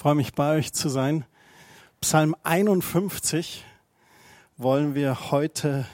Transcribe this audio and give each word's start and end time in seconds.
freue 0.00 0.14
mich 0.14 0.32
bei 0.32 0.56
euch 0.56 0.72
zu 0.72 0.88
sein. 0.88 1.26
Psalm 2.00 2.34
51 2.42 3.66
wollen 4.56 4.94
wir 4.94 5.30
heute 5.30 5.84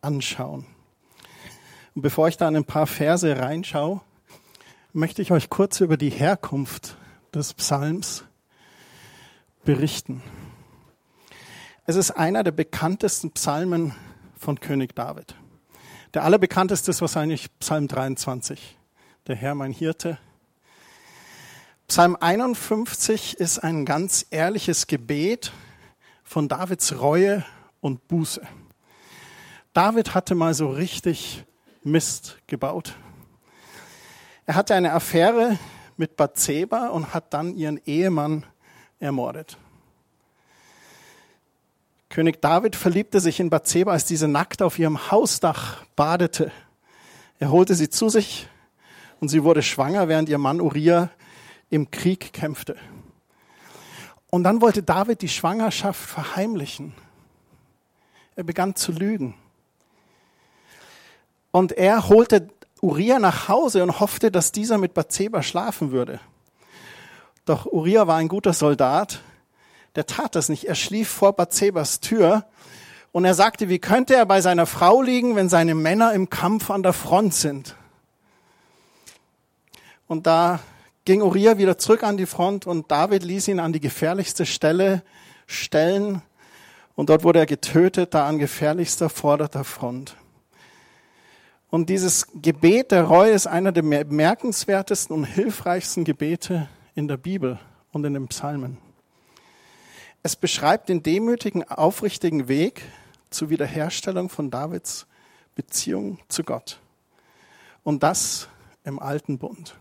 anschauen. 0.00 0.66
Und 1.94 2.02
bevor 2.02 2.26
ich 2.26 2.36
da 2.36 2.48
in 2.48 2.56
ein 2.56 2.64
paar 2.64 2.88
Verse 2.88 3.38
reinschaue, 3.38 4.00
möchte 4.92 5.22
ich 5.22 5.30
euch 5.30 5.50
kurz 5.50 5.78
über 5.80 5.96
die 5.96 6.10
Herkunft 6.10 6.96
des 7.32 7.54
Psalms 7.54 8.24
berichten. 9.64 10.20
Es 11.86 11.94
ist 11.94 12.10
einer 12.10 12.42
der 12.42 12.50
bekanntesten 12.50 13.30
Psalmen 13.30 13.94
von 14.36 14.58
König 14.58 14.96
David. 14.96 15.36
Der 16.12 16.24
allerbekannteste 16.24 16.90
ist 16.90 17.00
wahrscheinlich 17.00 17.56
Psalm 17.60 17.86
23. 17.86 18.76
Der 19.28 19.36
Herr 19.36 19.54
mein 19.54 19.70
Hirte, 19.70 20.18
Psalm 21.94 22.16
51 22.18 23.38
ist 23.38 23.60
ein 23.60 23.84
ganz 23.84 24.26
ehrliches 24.30 24.88
Gebet 24.88 25.52
von 26.24 26.48
Davids 26.48 26.98
Reue 26.98 27.44
und 27.80 28.08
Buße. 28.08 28.42
David 29.74 30.12
hatte 30.12 30.34
mal 30.34 30.54
so 30.54 30.70
richtig 30.70 31.44
Mist 31.84 32.38
gebaut. 32.48 32.96
Er 34.44 34.56
hatte 34.56 34.74
eine 34.74 34.92
Affäre 34.92 35.56
mit 35.96 36.16
Bathseba 36.16 36.88
und 36.88 37.14
hat 37.14 37.32
dann 37.32 37.54
ihren 37.54 37.80
Ehemann 37.86 38.44
ermordet. 38.98 39.56
König 42.08 42.42
David 42.42 42.74
verliebte 42.74 43.20
sich 43.20 43.38
in 43.38 43.50
Bathseba, 43.50 43.92
als 43.92 44.04
diese 44.04 44.26
nackt 44.26 44.62
auf 44.62 44.80
ihrem 44.80 45.12
Hausdach 45.12 45.84
badete. 45.94 46.50
Er 47.38 47.52
holte 47.52 47.76
sie 47.76 47.88
zu 47.88 48.08
sich 48.08 48.48
und 49.20 49.28
sie 49.28 49.44
wurde 49.44 49.62
schwanger, 49.62 50.08
während 50.08 50.28
ihr 50.28 50.38
Mann 50.38 50.60
Uriah 50.60 51.10
im 51.70 51.90
Krieg 51.90 52.32
kämpfte. 52.32 52.76
Und 54.30 54.44
dann 54.44 54.60
wollte 54.60 54.82
David 54.82 55.22
die 55.22 55.28
Schwangerschaft 55.28 56.00
verheimlichen. 56.00 56.94
Er 58.36 58.44
begann 58.44 58.74
zu 58.74 58.92
lügen. 58.92 59.34
Und 61.52 61.72
er 61.72 62.08
holte 62.08 62.48
Uriah 62.80 63.18
nach 63.18 63.48
Hause 63.48 63.82
und 63.82 64.00
hoffte, 64.00 64.32
dass 64.32 64.50
dieser 64.50 64.76
mit 64.76 64.92
Bathseba 64.92 65.42
schlafen 65.42 65.92
würde. 65.92 66.20
Doch 67.44 67.66
Uriah 67.66 68.06
war 68.06 68.16
ein 68.16 68.28
guter 68.28 68.52
Soldat. 68.52 69.20
Der 69.94 70.06
tat 70.06 70.34
das 70.34 70.48
nicht. 70.48 70.64
Er 70.64 70.74
schlief 70.74 71.08
vor 71.08 71.34
Bathsebas 71.34 72.00
Tür 72.00 72.44
und 73.12 73.24
er 73.24 73.34
sagte, 73.34 73.68
wie 73.68 73.78
könnte 73.78 74.16
er 74.16 74.26
bei 74.26 74.40
seiner 74.40 74.66
Frau 74.66 75.00
liegen, 75.00 75.36
wenn 75.36 75.48
seine 75.48 75.76
Männer 75.76 76.12
im 76.12 76.28
Kampf 76.28 76.70
an 76.70 76.82
der 76.82 76.92
Front 76.92 77.34
sind? 77.34 77.76
Und 80.08 80.26
da 80.26 80.58
ging 81.04 81.22
Uriah 81.22 81.58
wieder 81.58 81.78
zurück 81.78 82.02
an 82.02 82.16
die 82.16 82.26
Front 82.26 82.66
und 82.66 82.90
David 82.90 83.24
ließ 83.24 83.48
ihn 83.48 83.60
an 83.60 83.72
die 83.72 83.80
gefährlichste 83.80 84.46
Stelle 84.46 85.02
stellen 85.46 86.22
und 86.94 87.10
dort 87.10 87.24
wurde 87.24 87.40
er 87.40 87.46
getötet, 87.46 88.14
da 88.14 88.26
an 88.26 88.38
gefährlichster 88.38 89.08
vorderter 89.08 89.64
Front. 89.64 90.16
Und 91.68 91.90
dieses 91.90 92.28
Gebet 92.40 92.92
der 92.92 93.02
Reue 93.02 93.32
ist 93.32 93.46
einer 93.46 93.72
der 93.72 93.82
bemerkenswertesten 93.82 95.14
und 95.14 95.24
hilfreichsten 95.24 96.04
Gebete 96.04 96.68
in 96.94 97.08
der 97.08 97.16
Bibel 97.16 97.58
und 97.92 98.04
in 98.04 98.14
den 98.14 98.28
Psalmen. 98.28 98.78
Es 100.22 100.36
beschreibt 100.36 100.88
den 100.88 101.02
demütigen, 101.02 101.68
aufrichtigen 101.68 102.48
Weg 102.48 102.82
zur 103.28 103.50
Wiederherstellung 103.50 104.28
von 104.28 104.50
Davids 104.50 105.06
Beziehung 105.54 106.18
zu 106.28 106.44
Gott. 106.44 106.80
Und 107.82 108.02
das 108.02 108.48
im 108.84 108.98
alten 108.98 109.38
Bund. 109.38 109.74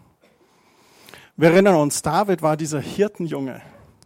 Wir 1.35 1.49
erinnern 1.49 1.77
uns, 1.77 2.03
David 2.03 2.43
war 2.43 2.55
dieser 2.55 2.79
Hirtenjunge. 2.79 3.59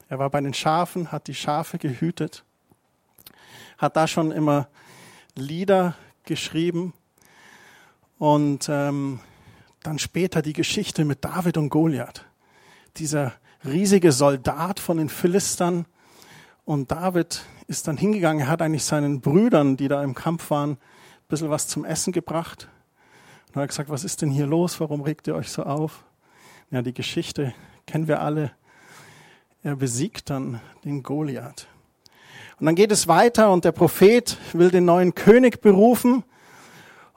Er 0.08 0.18
war 0.18 0.30
bei 0.30 0.40
den 0.40 0.54
Schafen, 0.54 1.12
hat 1.12 1.28
die 1.28 1.36
Schafe 1.36 1.78
gehütet, 1.78 2.46
hat 3.78 3.98
da 3.98 4.08
schon 4.08 4.32
immer 4.32 4.70
Lieder 5.36 5.98
geschrieben 6.24 6.94
und 8.18 8.70
ähm, 8.70 9.20
dann 9.84 10.00
später 10.00 10.42
die 10.42 10.54
Geschichte 10.54 11.04
mit 11.04 11.26
David 11.26 11.58
und 11.58 11.68
Goliath. 11.68 12.24
Dieser 12.96 13.34
riesige 13.66 14.14
Soldat 14.14 14.80
von 14.80 14.96
den 14.96 15.10
Philistern 15.10 15.86
und 16.64 16.92
David 16.92 17.44
ist 17.68 17.90
dann 17.90 17.98
hingegangen, 17.98 18.44
er 18.44 18.48
hat 18.48 18.62
eigentlich 18.62 18.86
seinen 18.86 19.20
Brüdern, 19.20 19.76
die 19.76 19.90
da 19.90 20.02
im 20.02 20.16
Kampf 20.16 20.50
waren, 20.50 20.72
ein 20.72 20.78
bisschen 21.28 21.50
was 21.50 21.68
zum 21.68 21.84
Essen 21.84 22.14
gebracht. 22.14 22.70
Und 23.50 23.58
er 23.58 23.64
hat 23.64 23.70
gesagt, 23.70 23.90
was 23.90 24.06
ist 24.06 24.22
denn 24.22 24.32
hier 24.32 24.48
los? 24.48 24.80
Warum 24.80 25.02
regt 25.02 25.28
ihr 25.28 25.36
euch 25.36 25.52
so 25.52 25.64
auf? 25.64 26.06
Ja, 26.70 26.82
die 26.82 26.94
Geschichte 26.94 27.54
kennen 27.86 28.10
wir 28.10 28.22
alle. 28.22 28.52
Er 29.64 29.78
besiegt 29.78 30.30
dann 30.30 30.60
den 30.84 31.02
Goliath. 31.02 31.66
Und 32.60 32.66
dann 32.66 32.76
geht 32.76 32.92
es 32.92 33.08
weiter 33.08 33.54
und 33.54 33.64
der 33.64 33.72
Prophet 33.72 34.38
will 34.52 34.70
den 34.70 34.84
neuen 34.84 35.16
König 35.16 35.62
berufen 35.62 36.26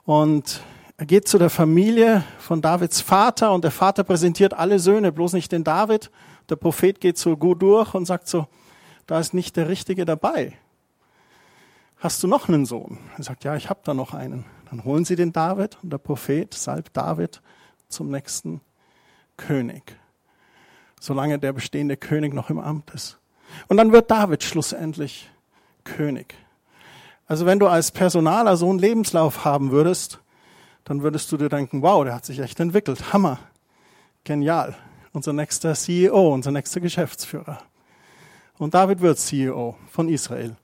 und 0.04 0.62
er 0.98 1.06
geht 1.06 1.26
zu 1.26 1.36
der 1.36 1.50
Familie 1.50 2.22
von 2.38 2.62
Davids 2.62 3.00
Vater 3.00 3.52
und 3.52 3.64
der 3.64 3.72
Vater 3.72 4.04
präsentiert 4.04 4.54
alle 4.54 4.78
Söhne, 4.78 5.10
bloß 5.10 5.32
nicht 5.32 5.50
den 5.50 5.64
David. 5.64 6.12
Der 6.48 6.56
Prophet 6.56 7.00
geht 7.00 7.18
so 7.18 7.36
gut 7.36 7.60
durch 7.60 7.92
und 7.92 8.06
sagt 8.06 8.28
so, 8.28 8.46
da 9.08 9.18
ist 9.18 9.34
nicht 9.34 9.56
der 9.56 9.68
Richtige 9.68 10.04
dabei. 10.04 10.52
Hast 11.96 12.22
du 12.22 12.28
noch 12.28 12.48
einen 12.48 12.66
Sohn? 12.66 12.98
Er 13.16 13.24
sagt, 13.24 13.42
ja, 13.42 13.56
ich 13.56 13.68
habe 13.68 13.80
da 13.82 13.94
noch 13.94 14.14
einen. 14.14 14.44
Dann 14.70 14.84
holen 14.84 15.04
sie 15.04 15.16
den 15.16 15.32
David 15.32 15.76
und 15.82 15.90
der 15.90 15.98
Prophet 15.98 16.54
salbt 16.54 16.96
David 16.96 17.42
zum 17.88 18.12
nächsten 18.12 18.60
König, 19.40 19.96
solange 21.00 21.38
der 21.38 21.52
bestehende 21.52 21.96
König 21.96 22.34
noch 22.34 22.50
im 22.50 22.58
Amt 22.58 22.90
ist. 22.90 23.18
Und 23.68 23.78
dann 23.78 23.90
wird 23.90 24.10
David 24.10 24.44
schlussendlich 24.44 25.30
König. 25.82 26.34
Also 27.26 27.46
wenn 27.46 27.58
du 27.58 27.66
als 27.66 27.90
Personaler 27.90 28.56
so 28.56 28.68
einen 28.68 28.78
Lebenslauf 28.78 29.44
haben 29.44 29.70
würdest, 29.70 30.20
dann 30.84 31.02
würdest 31.02 31.32
du 31.32 31.36
dir 31.36 31.48
denken, 31.48 31.82
wow, 31.82 32.04
der 32.04 32.14
hat 32.14 32.24
sich 32.24 32.38
echt 32.40 32.60
entwickelt. 32.60 33.12
Hammer. 33.12 33.38
Genial. 34.24 34.76
Unser 35.12 35.32
nächster 35.32 35.74
CEO, 35.74 36.32
unser 36.32 36.50
nächster 36.50 36.80
Geschäftsführer. 36.80 37.58
Und 38.58 38.74
David 38.74 39.00
wird 39.00 39.18
CEO 39.18 39.76
von 39.90 40.08
Israel. 40.08 40.56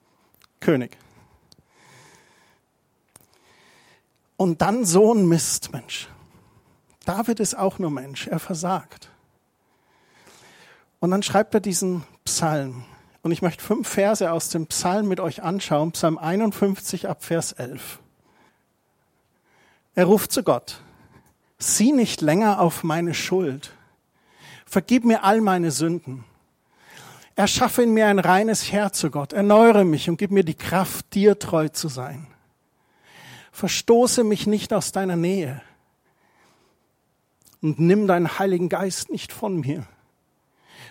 König. 0.61 0.97
Und 4.37 4.61
dann 4.61 4.85
so 4.85 5.15
ein 5.15 5.27
Mist, 5.27 5.73
Mensch. 5.73 6.09
David 7.07 7.39
ist 7.39 7.57
auch 7.57 7.79
nur 7.79 7.91
Mensch, 7.91 8.27
er 8.27 8.41
versagt. 8.41 9.09
Und 10.99 11.13
dann 11.13 11.23
schreibt 11.23 11.55
er 11.55 11.61
diesen 11.61 12.03
Psalm. 12.25 12.85
Und 13.23 13.31
ich 13.31 13.43
möchte 13.43 13.63
fünf 13.63 13.89
Verse 13.89 14.31
aus 14.31 14.49
dem 14.49 14.67
Psalm 14.67 15.09
mit 15.09 15.21
euch 15.21 15.43
anschauen, 15.43 15.93
Psalm 15.93 16.19
51 16.19 17.09
ab 17.09 17.25
Vers 17.25 17.53
11. 17.53 18.01
Er 19.95 20.05
ruft 20.05 20.33
zu 20.33 20.43
Gott, 20.43 20.81
sieh 21.59 21.93
nicht 21.93 22.21
länger 22.21 22.61
auf 22.61 22.83
meine 22.83 23.15
Schuld, 23.15 23.73
vergib 24.67 25.05
mir 25.05 25.23
all 25.23 25.41
meine 25.41 25.71
Sünden. 25.71 26.25
Erschaffe 27.37 27.85
in 27.85 27.95
mir 27.95 28.09
ein 28.09 28.19
reines 28.19 28.73
Herz 28.73 28.99
zu 28.99 29.11
Gott, 29.11 29.33
erneuere 29.33 29.85
mich 29.85 30.09
und 30.09 30.17
gib 30.17 30.33
mir 30.33 30.45
die 30.45 30.55
Kraft, 30.55 31.15
dir 31.15 31.39
treu 31.39 31.69
zu 31.69 31.89
sein. 31.89 32.27
Verstoße 33.53 34.25
mich 34.25 34.47
nicht 34.47 34.73
aus 34.73 34.91
deiner 34.91 35.17
Nähe 35.17 35.63
und 37.63 37.79
nimm 37.79 38.07
deinen 38.07 38.39
Heiligen 38.39 38.69
Geist 38.69 39.11
nicht 39.11 39.33
von 39.33 39.61
mir. 39.61 39.87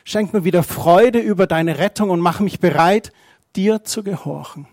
Schenk 0.03 0.33
mir 0.33 0.43
wieder 0.43 0.63
Freude 0.63 1.19
über 1.19 1.47
deine 1.47 1.77
Rettung 1.79 2.09
und 2.09 2.19
mach 2.19 2.39
mich 2.39 2.59
bereit, 2.59 3.11
dir 3.55 3.83
zu 3.83 4.03
gehorchen. 4.03 4.67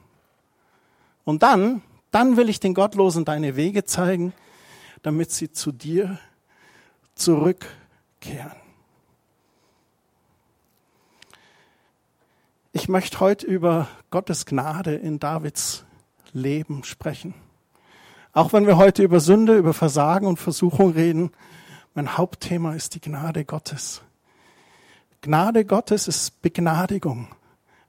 Und 1.24 1.42
dann, 1.42 1.82
dann 2.10 2.36
will 2.36 2.48
ich 2.48 2.60
den 2.60 2.74
Gottlosen 2.74 3.24
deine 3.24 3.56
Wege 3.56 3.84
zeigen, 3.84 4.32
damit 5.02 5.30
sie 5.30 5.52
zu 5.52 5.72
dir 5.72 6.18
zurückkehren. 7.14 8.52
Ich 12.72 12.88
möchte 12.88 13.20
heute 13.20 13.46
über 13.46 13.88
Gottes 14.10 14.46
Gnade 14.46 14.94
in 14.94 15.18
Davids 15.18 15.84
Leben 16.32 16.84
sprechen. 16.84 17.34
Auch 18.32 18.54
wenn 18.54 18.66
wir 18.66 18.78
heute 18.78 19.02
über 19.02 19.20
Sünde, 19.20 19.56
über 19.56 19.74
Versagen 19.74 20.26
und 20.26 20.38
Versuchung 20.38 20.92
reden, 20.92 21.32
mein 21.94 22.16
Hauptthema 22.16 22.74
ist 22.74 22.94
die 22.94 23.00
Gnade 23.00 23.44
Gottes. 23.44 24.02
Gnade 25.20 25.64
Gottes 25.64 26.08
ist 26.08 26.42
Begnadigung, 26.42 27.28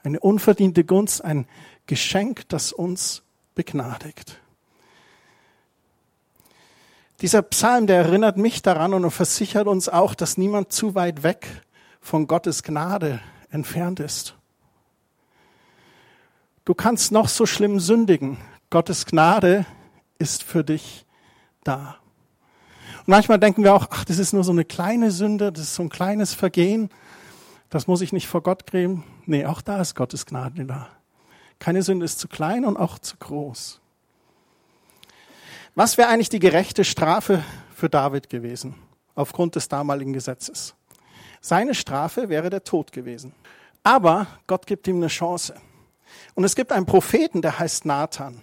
eine 0.04 0.20
unverdiente 0.20 0.84
Gunst, 0.84 1.24
ein 1.24 1.48
Geschenk, 1.88 2.48
das 2.50 2.72
uns 2.72 3.24
begnadigt. 3.56 4.40
Dieser 7.22 7.42
Psalm, 7.42 7.88
der 7.88 7.98
erinnert 7.98 8.38
mich 8.38 8.62
daran 8.62 8.94
und 8.94 9.10
versichert 9.10 9.68
uns 9.68 9.88
auch, 9.88 10.14
dass 10.14 10.38
niemand 10.38 10.74
zu 10.74 10.94
weit 10.94 11.24
weg 11.24 11.48
von 12.02 12.28
Gottes 12.28 12.64
Gnade 12.64 13.22
entfernt 13.50 14.00
ist. 14.00 14.36
Du 16.66 16.74
kannst 16.74 17.12
noch 17.12 17.30
so 17.30 17.46
schlimm 17.46 17.80
sündigen. 17.80 18.38
Gottes 18.70 19.06
Gnade 19.06 19.66
ist 20.18 20.44
für 20.44 20.64
dich 20.64 21.06
da. 21.64 22.03
Und 23.06 23.10
manchmal 23.10 23.38
denken 23.38 23.64
wir 23.64 23.74
auch, 23.74 23.88
ach, 23.92 24.06
das 24.06 24.18
ist 24.18 24.32
nur 24.32 24.46
so 24.46 24.54
eine 24.54 24.64
kleine 24.64 25.12
Sünde, 25.12 25.52
das 25.52 25.64
ist 25.64 25.76
so 25.76 25.84
ein 25.84 25.90
kleines 25.90 26.34
Vergehen. 26.34 26.90
Das 27.70 27.86
muss 27.86 28.00
ich 28.00 28.14
nicht 28.14 28.28
vor 28.28 28.42
Gott 28.42 28.66
grämen. 28.66 29.04
Nee, 29.26 29.46
auch 29.46 29.62
da 29.62 29.82
ist 29.82 29.96
Gottes 29.96 30.26
Gnade 30.26 30.66
da. 30.66 30.88
Keine 31.60 31.82
Sünde 31.82 32.06
ist 32.06 32.20
zu 32.20 32.30
klein 32.30 32.64
und 32.64 32.78
auch 32.78 33.00
zu 33.00 33.18
groß. 33.18 33.82
Was 35.76 35.98
wäre 35.98 36.08
eigentlich 36.08 36.30
die 36.30 36.40
gerechte 36.40 36.86
Strafe 36.86 37.44
für 37.76 37.90
David 37.90 38.30
gewesen, 38.30 38.76
aufgrund 39.16 39.56
des 39.56 39.68
damaligen 39.68 40.14
Gesetzes? 40.14 40.76
Seine 41.42 41.76
Strafe 41.76 42.30
wäre 42.30 42.50
der 42.50 42.64
Tod 42.64 42.94
gewesen. 42.94 43.34
Aber 43.84 44.28
Gott 44.48 44.66
gibt 44.66 44.88
ihm 44.88 44.98
eine 44.98 45.08
Chance. 45.08 45.56
Und 46.36 46.46
es 46.46 46.56
gibt 46.56 46.72
einen 46.72 46.86
Propheten, 46.86 47.42
der 47.42 47.60
heißt 47.60 47.86
Nathan. 47.86 48.42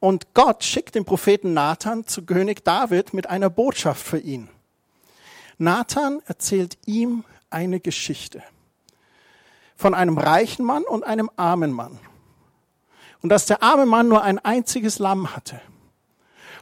Und 0.00 0.34
Gott 0.34 0.62
schickt 0.64 0.94
den 0.94 1.04
Propheten 1.04 1.54
Nathan 1.54 2.06
zu 2.06 2.24
König 2.24 2.64
David 2.64 3.14
mit 3.14 3.28
einer 3.28 3.50
Botschaft 3.50 4.04
für 4.04 4.18
ihn. 4.18 4.48
Nathan 5.58 6.20
erzählt 6.26 6.76
ihm 6.86 7.24
eine 7.50 7.80
Geschichte 7.80 8.42
von 9.76 9.94
einem 9.94 10.18
reichen 10.18 10.64
Mann 10.64 10.84
und 10.84 11.04
einem 11.04 11.30
armen 11.36 11.70
Mann. 11.70 11.98
Und 13.22 13.28
dass 13.28 13.46
der 13.46 13.62
arme 13.62 13.86
Mann 13.86 14.08
nur 14.08 14.22
ein 14.22 14.38
einziges 14.38 14.98
Lamm 14.98 15.34
hatte. 15.34 15.60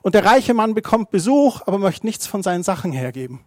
Und 0.02 0.14
der 0.14 0.24
reiche 0.24 0.52
Mann 0.52 0.74
bekommt 0.74 1.10
Besuch, 1.10 1.62
aber 1.66 1.78
möchte 1.78 2.06
nichts 2.06 2.26
von 2.26 2.42
seinen 2.42 2.62
Sachen 2.62 2.92
hergeben. 2.92 3.40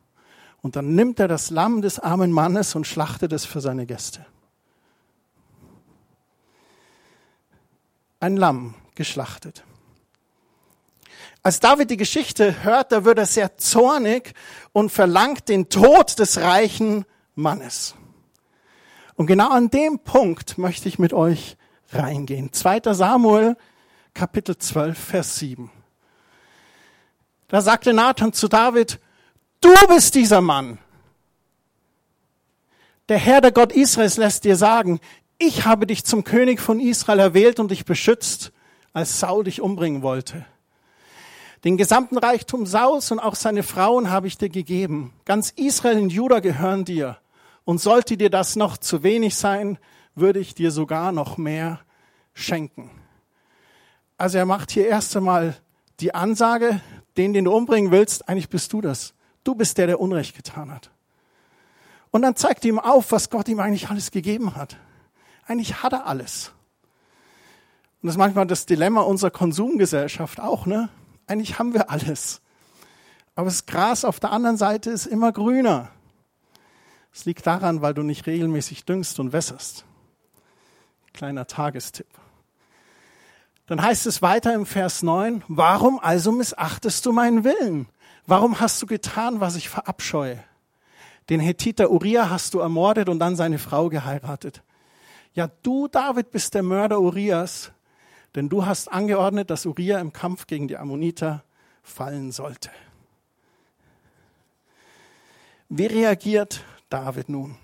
Und 0.61 0.75
dann 0.75 0.95
nimmt 0.95 1.19
er 1.19 1.27
das 1.27 1.49
Lamm 1.49 1.81
des 1.81 1.99
armen 1.99 2.31
Mannes 2.31 2.75
und 2.75 2.87
schlachtet 2.87 3.31
es 3.33 3.45
für 3.45 3.61
seine 3.61 3.85
Gäste. 3.85 4.25
Ein 8.19 8.37
Lamm 8.37 8.73
geschlachtet. 8.95 9.63
Als 11.47 11.61
David 11.61 11.89
die 11.89 11.95
Geschichte 11.95 12.65
hört, 12.65 12.91
da 12.91 13.05
wird 13.05 13.17
er 13.19 13.25
sehr 13.25 13.55
zornig 13.55 14.33
und 14.73 14.91
verlangt 14.91 15.47
den 15.47 15.69
Tod 15.69 16.19
des 16.19 16.41
reichen 16.41 17.05
Mannes. 17.35 17.95
Und 19.15 19.27
genau 19.27 19.51
an 19.51 19.69
dem 19.69 19.99
Punkt 19.99 20.57
möchte 20.57 20.89
ich 20.89 20.99
mit 20.99 21.13
euch 21.13 21.55
reingehen. 21.93 22.51
2. 22.51 22.93
Samuel, 22.93 23.55
Kapitel 24.13 24.57
12, 24.57 24.99
Vers 24.99 25.37
7. 25.37 25.71
Da 27.47 27.61
sagte 27.61 27.93
Nathan 27.93 28.33
zu 28.33 28.49
David, 28.49 28.99
du 29.61 29.73
bist 29.87 30.15
dieser 30.15 30.41
Mann. 30.41 30.79
Der 33.07 33.19
Herr, 33.19 33.39
der 33.39 33.53
Gott 33.53 33.71
Israels, 33.71 34.17
lässt 34.17 34.43
dir 34.43 34.57
sagen, 34.57 34.99
ich 35.37 35.63
habe 35.63 35.87
dich 35.87 36.03
zum 36.03 36.25
König 36.25 36.59
von 36.59 36.81
Israel 36.81 37.19
erwählt 37.19 37.61
und 37.61 37.71
dich 37.71 37.85
beschützt, 37.85 38.51
als 38.91 39.21
Saul 39.21 39.45
dich 39.45 39.61
umbringen 39.61 40.01
wollte. 40.01 40.45
Den 41.63 41.77
gesamten 41.77 42.17
Reichtum 42.17 42.65
Sauls 42.65 43.11
und 43.11 43.19
auch 43.19 43.35
seine 43.35 43.63
Frauen 43.63 44.11
habe 44.11 44.27
ich 44.27 44.37
dir 44.37 44.49
gegeben. 44.49 45.13
Ganz 45.25 45.49
Israel 45.51 45.99
und 45.99 46.09
Juda 46.11 46.39
gehören 46.39 46.85
dir. 46.85 47.17
Und 47.65 47.81
sollte 47.81 48.15
dir 48.15 48.29
das 48.29 48.55
noch 48.55 48.77
zu 48.77 49.03
wenig 49.03 49.35
sein, 49.35 49.77
würde 50.15 50.39
ich 50.39 50.55
dir 50.55 50.71
sogar 50.71 51.11
noch 51.11 51.37
mehr 51.37 51.79
schenken. 52.33 52.91
Also 54.17 54.37
er 54.37 54.45
macht 54.45 54.71
hier 54.71 54.87
erst 54.87 55.15
einmal 55.17 55.55
die 55.99 56.13
Ansage, 56.13 56.81
den, 57.17 57.33
den 57.33 57.45
du 57.45 57.51
umbringen 57.55 57.91
willst, 57.91 58.29
eigentlich 58.29 58.49
bist 58.49 58.71
du 58.73 58.81
das. 58.81 59.13
Du 59.43 59.55
bist 59.55 59.77
der, 59.77 59.87
der 59.87 59.99
Unrecht 59.99 60.35
getan 60.35 60.71
hat. 60.71 60.91
Und 62.11 62.21
dann 62.21 62.35
zeigt 62.35 62.65
ihm 62.65 62.79
auf, 62.79 63.11
was 63.11 63.29
Gott 63.29 63.47
ihm 63.47 63.59
eigentlich 63.59 63.89
alles 63.89 64.11
gegeben 64.11 64.55
hat. 64.55 64.77
Eigentlich 65.45 65.83
hat 65.83 65.93
er 65.93 66.05
alles. 66.05 66.51
Und 68.01 68.07
das 68.07 68.13
ist 68.13 68.19
manchmal 68.19 68.45
das 68.45 68.65
Dilemma 68.65 69.01
unserer 69.01 69.31
Konsumgesellschaft 69.31 70.39
auch, 70.39 70.65
ne? 70.65 70.89
Eigentlich 71.27 71.59
haben 71.59 71.73
wir 71.73 71.89
alles. 71.89 72.41
Aber 73.35 73.45
das 73.45 73.65
Gras 73.65 74.03
auf 74.03 74.19
der 74.19 74.31
anderen 74.31 74.57
Seite 74.57 74.89
ist 74.89 75.05
immer 75.05 75.31
grüner. 75.31 75.89
Es 77.13 77.25
liegt 77.25 77.45
daran, 77.45 77.81
weil 77.81 77.93
du 77.93 78.01
nicht 78.01 78.25
regelmäßig 78.25 78.85
düngst 78.85 79.19
und 79.19 79.33
wässerst. 79.33 79.85
Kleiner 81.13 81.47
Tagestipp. 81.47 82.07
Dann 83.67 83.81
heißt 83.81 84.07
es 84.07 84.21
weiter 84.21 84.53
im 84.53 84.65
Vers 84.65 85.03
9, 85.03 85.43
warum 85.47 85.99
also 85.99 86.31
missachtest 86.31 87.05
du 87.05 87.11
meinen 87.11 87.43
Willen? 87.43 87.87
Warum 88.25 88.59
hast 88.59 88.81
du 88.81 88.87
getan, 88.87 89.39
was 89.39 89.55
ich 89.55 89.67
verabscheue? 89.67 90.41
Den 91.29 91.41
Hethiter 91.41 91.91
Uriah 91.91 92.29
hast 92.29 92.53
du 92.53 92.59
ermordet 92.59 93.09
und 93.09 93.19
dann 93.19 93.35
seine 93.35 93.59
Frau 93.59 93.89
geheiratet. 93.89 94.63
Ja, 95.33 95.49
du, 95.63 95.87
David, 95.87 96.31
bist 96.31 96.53
der 96.53 96.63
Mörder 96.63 97.01
Urias, 97.01 97.71
denn 98.35 98.49
du 98.49 98.65
hast 98.65 98.91
angeordnet, 98.91 99.49
dass 99.49 99.65
Uriah 99.65 99.99
im 99.99 100.13
Kampf 100.13 100.47
gegen 100.47 100.67
die 100.67 100.77
Ammoniter 100.77 101.43
fallen 101.83 102.31
sollte. 102.31 102.69
Wie 105.69 105.85
reagiert 105.85 106.63
David 106.89 107.29
nun? 107.29 107.57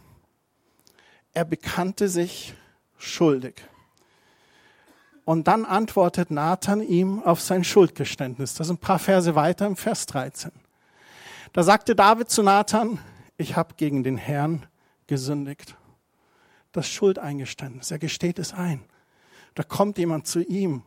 Er 1.34 1.46
bekannte 1.46 2.10
sich 2.10 2.54
schuldig. 2.98 3.64
Und 5.26 5.48
dann 5.48 5.66
antwortet 5.66 6.32
Nathan 6.32 6.82
ihm 6.82 7.24
auf 7.24 7.40
sein 7.40 7.64
Schuldgeständnis. 7.64 8.56
Das 8.56 8.68
sind 8.68 8.78
ein 8.78 8.86
paar 8.86 9.00
Verse 9.00 9.36
weiter 9.36 9.66
im 9.66 9.78
Vers 9.78 10.06
13. 10.08 10.52
Da 11.54 11.64
sagte 11.64 11.96
David 11.96 12.30
zu 12.30 12.44
Nathan, 12.44 13.00
ich 13.38 13.56
habe 13.56 13.76
gegen 13.78 14.04
den 14.04 14.18
Herrn 14.18 14.66
gesündigt. 15.08 15.76
Das 16.72 16.90
Schuldeingeständnis, 16.90 17.92
er 17.92 18.00
gesteht 18.00 18.40
es 18.40 18.54
ein. 18.54 18.84
Da 19.56 19.64
kommt 19.64 19.98
jemand 19.98 20.28
zu 20.28 20.42
ihm 20.42 20.84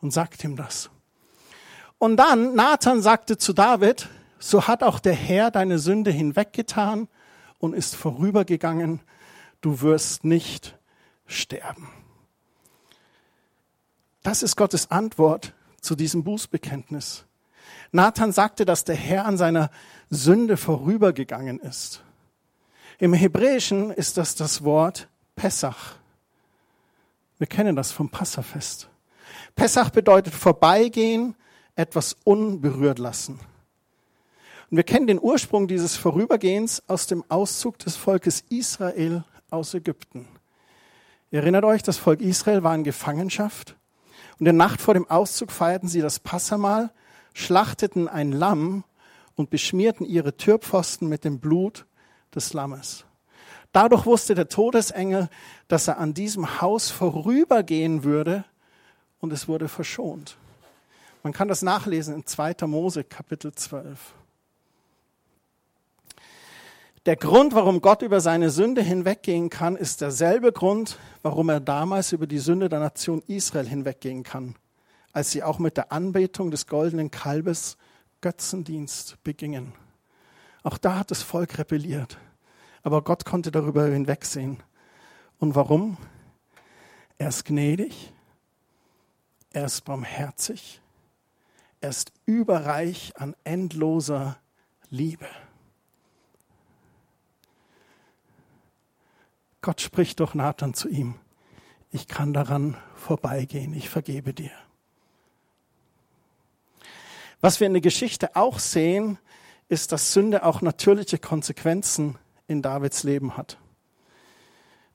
und 0.00 0.12
sagt 0.12 0.44
ihm 0.44 0.56
das. 0.56 0.90
Und 1.98 2.16
dann, 2.16 2.54
Nathan 2.54 3.00
sagte 3.00 3.38
zu 3.38 3.52
David, 3.52 4.08
so 4.38 4.66
hat 4.66 4.82
auch 4.82 4.98
der 4.98 5.14
Herr 5.14 5.50
deine 5.50 5.78
Sünde 5.78 6.10
hinweggetan 6.10 7.08
und 7.58 7.74
ist 7.74 7.94
vorübergegangen, 7.94 9.00
du 9.60 9.80
wirst 9.82 10.24
nicht 10.24 10.76
sterben. 11.26 11.88
Das 14.22 14.42
ist 14.42 14.56
Gottes 14.56 14.90
Antwort 14.90 15.54
zu 15.80 15.94
diesem 15.94 16.24
Bußbekenntnis. 16.24 17.24
Nathan 17.92 18.32
sagte, 18.32 18.64
dass 18.64 18.84
der 18.84 18.96
Herr 18.96 19.26
an 19.26 19.36
seiner 19.36 19.70
Sünde 20.10 20.56
vorübergegangen 20.56 21.58
ist. 21.60 22.02
Im 22.98 23.12
Hebräischen 23.12 23.90
ist 23.90 24.16
das 24.16 24.34
das 24.34 24.64
Wort 24.64 25.08
Pessach. 25.36 25.96
Wir 27.42 27.48
kennen 27.48 27.74
das 27.74 27.90
vom 27.90 28.08
Passafest. 28.08 28.88
Pessach 29.56 29.90
bedeutet 29.90 30.32
vorbeigehen, 30.32 31.34
etwas 31.74 32.14
unberührt 32.22 33.00
lassen. 33.00 33.40
Und 34.70 34.76
wir 34.76 34.84
kennen 34.84 35.08
den 35.08 35.20
Ursprung 35.20 35.66
dieses 35.66 35.96
Vorübergehens 35.96 36.84
aus 36.86 37.08
dem 37.08 37.24
Auszug 37.28 37.80
des 37.80 37.96
Volkes 37.96 38.44
Israel 38.48 39.24
aus 39.50 39.74
Ägypten. 39.74 40.28
Ihr 41.32 41.40
erinnert 41.40 41.64
euch, 41.64 41.82
das 41.82 41.98
Volk 41.98 42.20
Israel 42.20 42.62
war 42.62 42.76
in 42.76 42.84
Gefangenschaft 42.84 43.74
und 44.34 44.42
in 44.42 44.44
der 44.44 44.52
Nacht 44.52 44.80
vor 44.80 44.94
dem 44.94 45.10
Auszug 45.10 45.50
feierten 45.50 45.88
sie 45.88 46.00
das 46.00 46.20
Passamal, 46.20 46.92
schlachteten 47.34 48.06
ein 48.06 48.30
Lamm 48.30 48.84
und 49.34 49.50
beschmierten 49.50 50.06
ihre 50.06 50.36
Türpfosten 50.36 51.08
mit 51.08 51.24
dem 51.24 51.40
Blut 51.40 51.86
des 52.32 52.52
Lammes. 52.52 53.04
Dadurch 53.72 54.04
wusste 54.04 54.34
der 54.34 54.48
Todesengel, 54.48 55.28
dass 55.68 55.88
er 55.88 55.98
an 55.98 56.14
diesem 56.14 56.60
Haus 56.60 56.90
vorübergehen 56.90 58.04
würde 58.04 58.44
und 59.20 59.32
es 59.32 59.48
wurde 59.48 59.68
verschont. 59.68 60.36
Man 61.22 61.32
kann 61.32 61.48
das 61.48 61.62
nachlesen 61.62 62.14
in 62.14 62.26
2. 62.26 62.66
Mose 62.66 63.04
Kapitel 63.04 63.52
12. 63.52 64.14
Der 67.06 67.16
Grund, 67.16 67.54
warum 67.54 67.80
Gott 67.80 68.02
über 68.02 68.20
seine 68.20 68.50
Sünde 68.50 68.82
hinweggehen 68.82 69.50
kann, 69.50 69.74
ist 69.74 70.00
derselbe 70.00 70.52
Grund, 70.52 70.98
warum 71.22 71.48
er 71.48 71.58
damals 71.58 72.12
über 72.12 72.28
die 72.28 72.38
Sünde 72.38 72.68
der 72.68 72.78
Nation 72.78 73.22
Israel 73.26 73.66
hinweggehen 73.66 74.22
kann, 74.22 74.54
als 75.12 75.32
sie 75.32 75.42
auch 75.42 75.58
mit 75.58 75.76
der 75.76 75.90
Anbetung 75.90 76.50
des 76.52 76.66
goldenen 76.68 77.10
Kalbes 77.10 77.76
Götzendienst 78.20 79.16
begingen. 79.24 79.72
Auch 80.62 80.78
da 80.78 81.00
hat 81.00 81.10
das 81.10 81.22
Volk 81.22 81.58
rebelliert, 81.58 82.18
aber 82.82 83.02
Gott 83.02 83.24
konnte 83.24 83.50
darüber 83.50 83.86
hinwegsehen. 83.86 84.62
Und 85.38 85.54
warum? 85.54 85.96
Er 87.18 87.28
ist 87.28 87.44
gnädig, 87.44 88.12
er 89.52 89.66
ist 89.66 89.82
barmherzig, 89.82 90.80
er 91.80 91.90
ist 91.90 92.12
überreich 92.26 93.12
an 93.16 93.36
endloser 93.44 94.38
Liebe. 94.90 95.28
Gott 99.60 99.80
spricht 99.80 100.18
doch 100.18 100.34
Nathan 100.34 100.74
zu 100.74 100.88
ihm. 100.88 101.14
Ich 101.92 102.08
kann 102.08 102.32
daran 102.32 102.76
vorbeigehen. 102.96 103.74
Ich 103.74 103.88
vergebe 103.88 104.34
dir. 104.34 104.50
Was 107.40 107.60
wir 107.60 107.66
in 107.66 107.74
der 107.74 107.82
Geschichte 107.82 108.34
auch 108.34 108.58
sehen, 108.58 109.18
ist, 109.68 109.92
dass 109.92 110.12
Sünde 110.12 110.44
auch 110.44 110.62
natürliche 110.62 111.18
Konsequenzen 111.18 112.18
in 112.46 112.62
Davids 112.62 113.02
Leben 113.02 113.36
hat. 113.36 113.58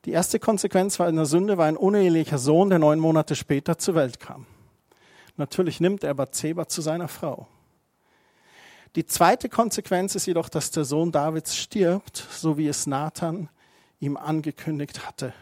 Die 0.05 0.11
erste 0.11 0.39
Konsequenz 0.39 0.99
war 0.99 1.09
in 1.09 1.15
der 1.15 1.25
Sünde 1.25 1.57
war 1.57 1.65
ein 1.65 1.77
unehelicher 1.77 2.37
Sohn, 2.37 2.69
der 2.69 2.79
neun 2.79 2.99
Monate 2.99 3.35
später 3.35 3.77
zur 3.77 3.95
Welt 3.95 4.19
kam. 4.19 4.45
Natürlich 5.35 5.79
nimmt 5.79 6.03
er 6.03 6.13
Bathseba 6.13 6.67
zu 6.67 6.81
seiner 6.81 7.07
Frau. 7.07 7.47
Die 8.95 9.05
zweite 9.05 9.49
Konsequenz 9.49 10.15
ist 10.15 10.25
jedoch, 10.25 10.49
dass 10.49 10.71
der 10.71 10.85
Sohn 10.85 11.11
Davids 11.11 11.55
stirbt, 11.55 12.17
so 12.17 12.57
wie 12.57 12.67
es 12.67 12.87
Nathan 12.87 13.49
ihm 13.99 14.17
angekündigt 14.17 15.05
hatte. 15.05 15.33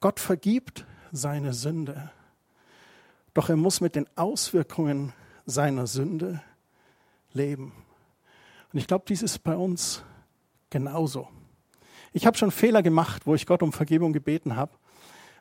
Gott 0.00 0.18
vergibt 0.18 0.86
seine 1.12 1.52
Sünde, 1.52 2.10
doch 3.34 3.48
er 3.48 3.56
muss 3.56 3.80
mit 3.80 3.94
den 3.94 4.06
Auswirkungen 4.16 5.12
seiner 5.46 5.86
Sünde 5.86 6.42
leben. 7.32 7.72
Und 8.72 8.78
ich 8.78 8.86
glaube, 8.86 9.04
dies 9.08 9.22
ist 9.22 9.40
bei 9.40 9.56
uns 9.56 10.02
genauso. 10.70 11.28
Ich 12.12 12.26
habe 12.26 12.36
schon 12.36 12.50
Fehler 12.50 12.82
gemacht, 12.82 13.26
wo 13.26 13.34
ich 13.34 13.46
Gott 13.46 13.62
um 13.62 13.72
Vergebung 13.72 14.12
gebeten 14.12 14.56
habe, 14.56 14.72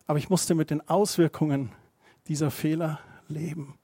aber 0.06 0.20
ich 0.20 0.30
musste 0.30 0.56
mit 0.56 0.70
den 0.70 0.88
Auswirkungen 0.88 1.72
dieser 2.28 2.52
Fehler 2.52 3.00
leben. 3.28 3.78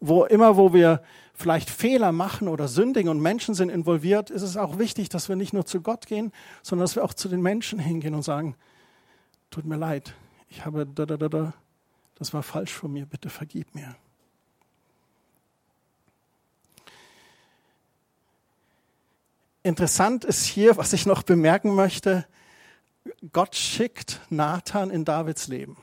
Wo 0.00 0.24
immer, 0.24 0.56
wo 0.56 0.72
wir 0.72 1.02
vielleicht 1.34 1.70
Fehler 1.70 2.12
machen 2.12 2.48
oder 2.48 2.68
sündigen 2.68 3.08
und 3.08 3.20
Menschen 3.20 3.54
sind 3.54 3.68
involviert, 3.68 4.30
ist 4.30 4.42
es 4.42 4.56
auch 4.56 4.78
wichtig, 4.78 5.08
dass 5.08 5.28
wir 5.28 5.36
nicht 5.36 5.52
nur 5.52 5.64
zu 5.64 5.80
Gott 5.80 6.06
gehen, 6.06 6.32
sondern 6.62 6.84
dass 6.84 6.96
wir 6.96 7.04
auch 7.04 7.14
zu 7.14 7.28
den 7.28 7.40
Menschen 7.40 7.78
hingehen 7.78 8.14
und 8.14 8.22
sagen, 8.22 8.56
tut 9.50 9.64
mir 9.64 9.76
leid, 9.76 10.14
ich 10.48 10.64
habe 10.64 10.86
da, 10.86 11.06
da, 11.06 11.16
da, 11.16 11.28
da, 11.28 11.54
das 12.16 12.34
war 12.34 12.42
falsch 12.42 12.72
von 12.72 12.92
mir, 12.92 13.06
bitte 13.06 13.30
vergib 13.30 13.74
mir. 13.74 13.94
Interessant 19.62 20.24
ist 20.24 20.44
hier, 20.44 20.76
was 20.76 20.92
ich 20.92 21.06
noch 21.06 21.22
bemerken 21.22 21.74
möchte, 21.74 22.26
Gott 23.32 23.54
schickt 23.54 24.20
Nathan 24.28 24.90
in 24.90 25.04
Davids 25.04 25.46
Leben. 25.46 25.76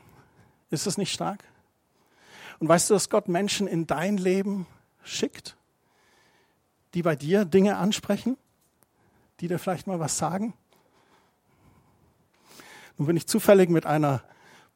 Ist 0.69 0.85
das 0.85 0.97
nicht 0.97 1.13
stark? 1.13 1.43
Und 2.59 2.67
weißt 2.67 2.89
du, 2.89 2.93
dass 2.93 3.09
Gott 3.09 3.29
Menschen 3.29 3.67
in 3.67 3.87
dein 3.87 4.17
Leben 4.17 4.67
schickt, 5.03 5.55
die 6.93 7.01
bei 7.01 7.15
dir 7.15 7.45
Dinge 7.45 7.77
ansprechen, 7.77 8.37
die 9.39 9.47
dir 9.47 9.59
vielleicht 9.59 9.87
mal 9.87 9.99
was 9.99 10.17
sagen? 10.17 10.53
Nun 12.97 13.07
bin 13.07 13.15
ich 13.15 13.27
zufällig 13.27 13.69
mit 13.69 13.85
einer 13.85 14.21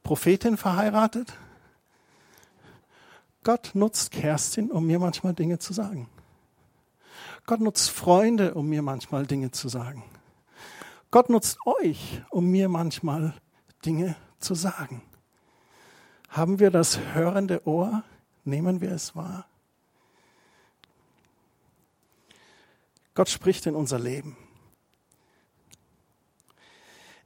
Prophetin 0.01 0.55
verheiratet. 0.55 1.33
Gott 3.43 3.71
nutzt 3.73 4.11
Kerstin, 4.11 4.71
um 4.71 4.87
mir 4.87 4.99
manchmal 4.99 5.33
Dinge 5.33 5.59
zu 5.59 5.73
sagen. 5.73 6.09
Gott 7.45 7.59
nutzt 7.59 7.89
Freunde, 7.89 8.53
um 8.53 8.67
mir 8.67 8.81
manchmal 8.81 9.25
Dinge 9.25 9.51
zu 9.51 9.67
sagen. 9.67 10.03
Gott 11.11 11.29
nutzt 11.29 11.57
euch, 11.65 12.21
um 12.29 12.49
mir 12.49 12.69
manchmal 12.69 13.33
Dinge 13.85 14.15
zu 14.39 14.55
sagen. 14.55 15.01
Haben 16.29 16.59
wir 16.59 16.71
das 16.71 16.99
hörende 17.13 17.67
Ohr? 17.67 18.03
Nehmen 18.45 18.81
wir 18.81 18.91
es 18.91 19.15
wahr? 19.15 19.45
Gott 23.13 23.29
spricht 23.29 23.67
in 23.67 23.75
unser 23.75 23.99
Leben. 23.99 24.35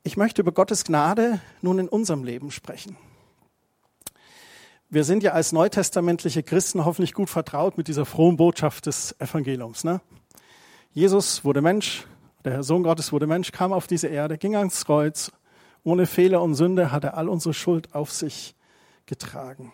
Ich 0.03 0.17
möchte 0.17 0.41
über 0.41 0.51
Gottes 0.51 0.83
Gnade 0.83 1.41
nun 1.61 1.79
in 1.79 1.87
unserem 1.87 2.23
Leben 2.23 2.51
sprechen. 2.51 2.97
Wir 4.89 5.03
sind 5.03 5.21
ja 5.21 5.33
als 5.33 5.51
neutestamentliche 5.51 6.43
Christen 6.43 6.85
hoffentlich 6.85 7.13
gut 7.13 7.29
vertraut 7.29 7.77
mit 7.77 7.89
dieser 7.89 8.05
frohen 8.05 8.37
Botschaft 8.37 8.85
des 8.85 9.19
Evangeliums. 9.19 9.83
Ne? 9.83 9.99
Jesus 10.93 11.43
wurde 11.43 11.61
Mensch, 11.61 12.05
der 12.45 12.63
Sohn 12.63 12.83
Gottes 12.83 13.11
wurde 13.11 13.27
Mensch, 13.27 13.51
kam 13.51 13.73
auf 13.73 13.85
diese 13.87 14.07
Erde, 14.07 14.37
ging 14.37 14.55
ans 14.55 14.85
Kreuz. 14.85 15.33
Ohne 15.83 16.05
Fehler 16.05 16.41
und 16.41 16.55
Sünde 16.55 16.89
hat 16.93 17.03
er 17.03 17.17
all 17.17 17.27
unsere 17.27 17.53
Schuld 17.53 17.93
auf 17.93 18.13
sich 18.13 18.55
getragen. 19.07 19.73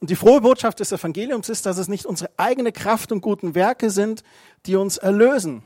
Und 0.00 0.08
die 0.08 0.16
frohe 0.16 0.40
Botschaft 0.40 0.80
des 0.80 0.90
Evangeliums 0.90 1.50
ist, 1.50 1.66
dass 1.66 1.76
es 1.76 1.88
nicht 1.88 2.06
unsere 2.06 2.30
eigene 2.38 2.72
Kraft 2.72 3.12
und 3.12 3.20
guten 3.20 3.54
Werke 3.54 3.90
sind, 3.90 4.22
die 4.64 4.76
uns 4.76 4.96
erlösen 4.96 5.62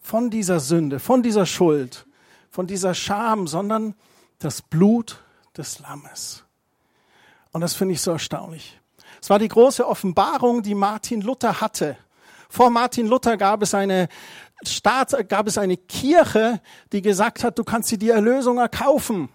von 0.00 0.30
dieser 0.30 0.60
Sünde, 0.60 0.98
von 0.98 1.22
dieser 1.22 1.44
Schuld, 1.44 2.06
von 2.50 2.66
dieser 2.66 2.94
Scham, 2.94 3.46
sondern 3.46 3.94
das 4.38 4.62
Blut 4.62 5.22
des 5.54 5.78
Lammes. 5.80 6.43
Und 7.54 7.60
das 7.60 7.74
finde 7.74 7.94
ich 7.94 8.00
so 8.00 8.10
erstaunlich. 8.10 8.80
Es 9.22 9.30
war 9.30 9.38
die 9.38 9.46
große 9.46 9.86
Offenbarung, 9.86 10.64
die 10.64 10.74
Martin 10.74 11.20
Luther 11.20 11.60
hatte. 11.60 11.96
Vor 12.48 12.68
Martin 12.68 13.06
Luther 13.06 13.36
gab 13.36 13.62
es 13.62 13.74
eine 13.74 14.08
Staat, 14.66 15.28
gab 15.28 15.46
es 15.46 15.56
eine 15.56 15.76
Kirche, 15.76 16.60
die 16.92 17.00
gesagt 17.00 17.44
hat, 17.44 17.56
du 17.56 17.62
kannst 17.62 17.92
dir 17.92 17.98
die 17.98 18.10
Erlösung 18.10 18.58
erkaufen. 18.58 19.28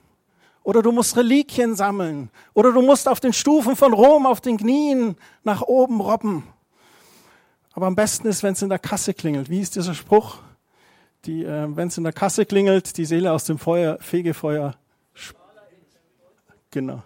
Oder 0.63 0.81
du 0.81 0.91
musst 0.91 1.15
Reliquien 1.15 1.77
sammeln. 1.77 2.29
Oder 2.53 2.73
du 2.73 2.81
musst 2.81 3.07
auf 3.07 3.21
den 3.21 3.31
Stufen 3.31 3.77
von 3.77 3.93
Rom 3.93 4.25
auf 4.25 4.41
den 4.41 4.57
Knien 4.57 5.15
nach 5.45 5.61
oben 5.61 6.01
robben. 6.01 6.43
Aber 7.71 7.87
am 7.87 7.95
besten 7.95 8.27
ist, 8.27 8.43
wenn 8.43 8.51
es 8.51 8.61
in 8.61 8.69
der 8.69 8.79
Kasse 8.79 9.13
klingelt. 9.13 9.49
Wie 9.49 9.61
ist 9.61 9.77
dieser 9.77 9.93
Spruch? 9.93 10.39
Die, 11.23 11.45
äh, 11.45 11.73
wenn 11.73 11.87
es 11.87 11.97
in 11.97 12.03
der 12.03 12.11
Kasse 12.11 12.45
klingelt, 12.45 12.97
die 12.97 13.05
Seele 13.05 13.31
aus 13.31 13.45
dem 13.45 13.57
Feuer, 13.57 13.97
Fegefeuer. 14.01 14.75
Genau. 16.69 17.01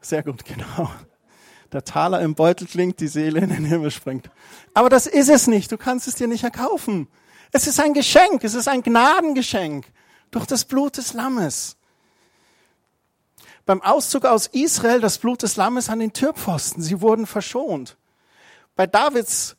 Sehr 0.00 0.22
gut, 0.22 0.44
genau. 0.46 0.90
Der 1.72 1.84
Taler 1.84 2.20
im 2.20 2.34
Beutel 2.34 2.66
klingt, 2.66 3.00
die 3.00 3.08
Seele 3.08 3.40
in 3.40 3.50
den 3.50 3.64
Himmel 3.64 3.90
springt. 3.90 4.28
Aber 4.74 4.88
das 4.88 5.06
ist 5.06 5.28
es 5.28 5.46
nicht. 5.46 5.70
Du 5.70 5.76
kannst 5.76 6.08
es 6.08 6.16
dir 6.16 6.26
nicht 6.26 6.42
erkaufen. 6.42 7.08
Es 7.52 7.66
ist 7.66 7.78
ein 7.80 7.94
Geschenk. 7.94 8.42
Es 8.42 8.54
ist 8.54 8.66
ein 8.66 8.82
Gnadengeschenk 8.82 9.86
durch 10.30 10.46
das 10.46 10.64
Blut 10.64 10.96
des 10.96 11.12
Lammes. 11.12 11.76
Beim 13.66 13.82
Auszug 13.82 14.24
aus 14.24 14.48
Israel 14.48 15.00
das 15.00 15.18
Blut 15.18 15.42
des 15.42 15.56
Lammes 15.56 15.88
an 15.88 16.00
den 16.00 16.12
Türpfosten. 16.12 16.82
Sie 16.82 17.00
wurden 17.00 17.26
verschont. 17.26 17.96
Bei 18.74 18.86
Davids 18.86 19.56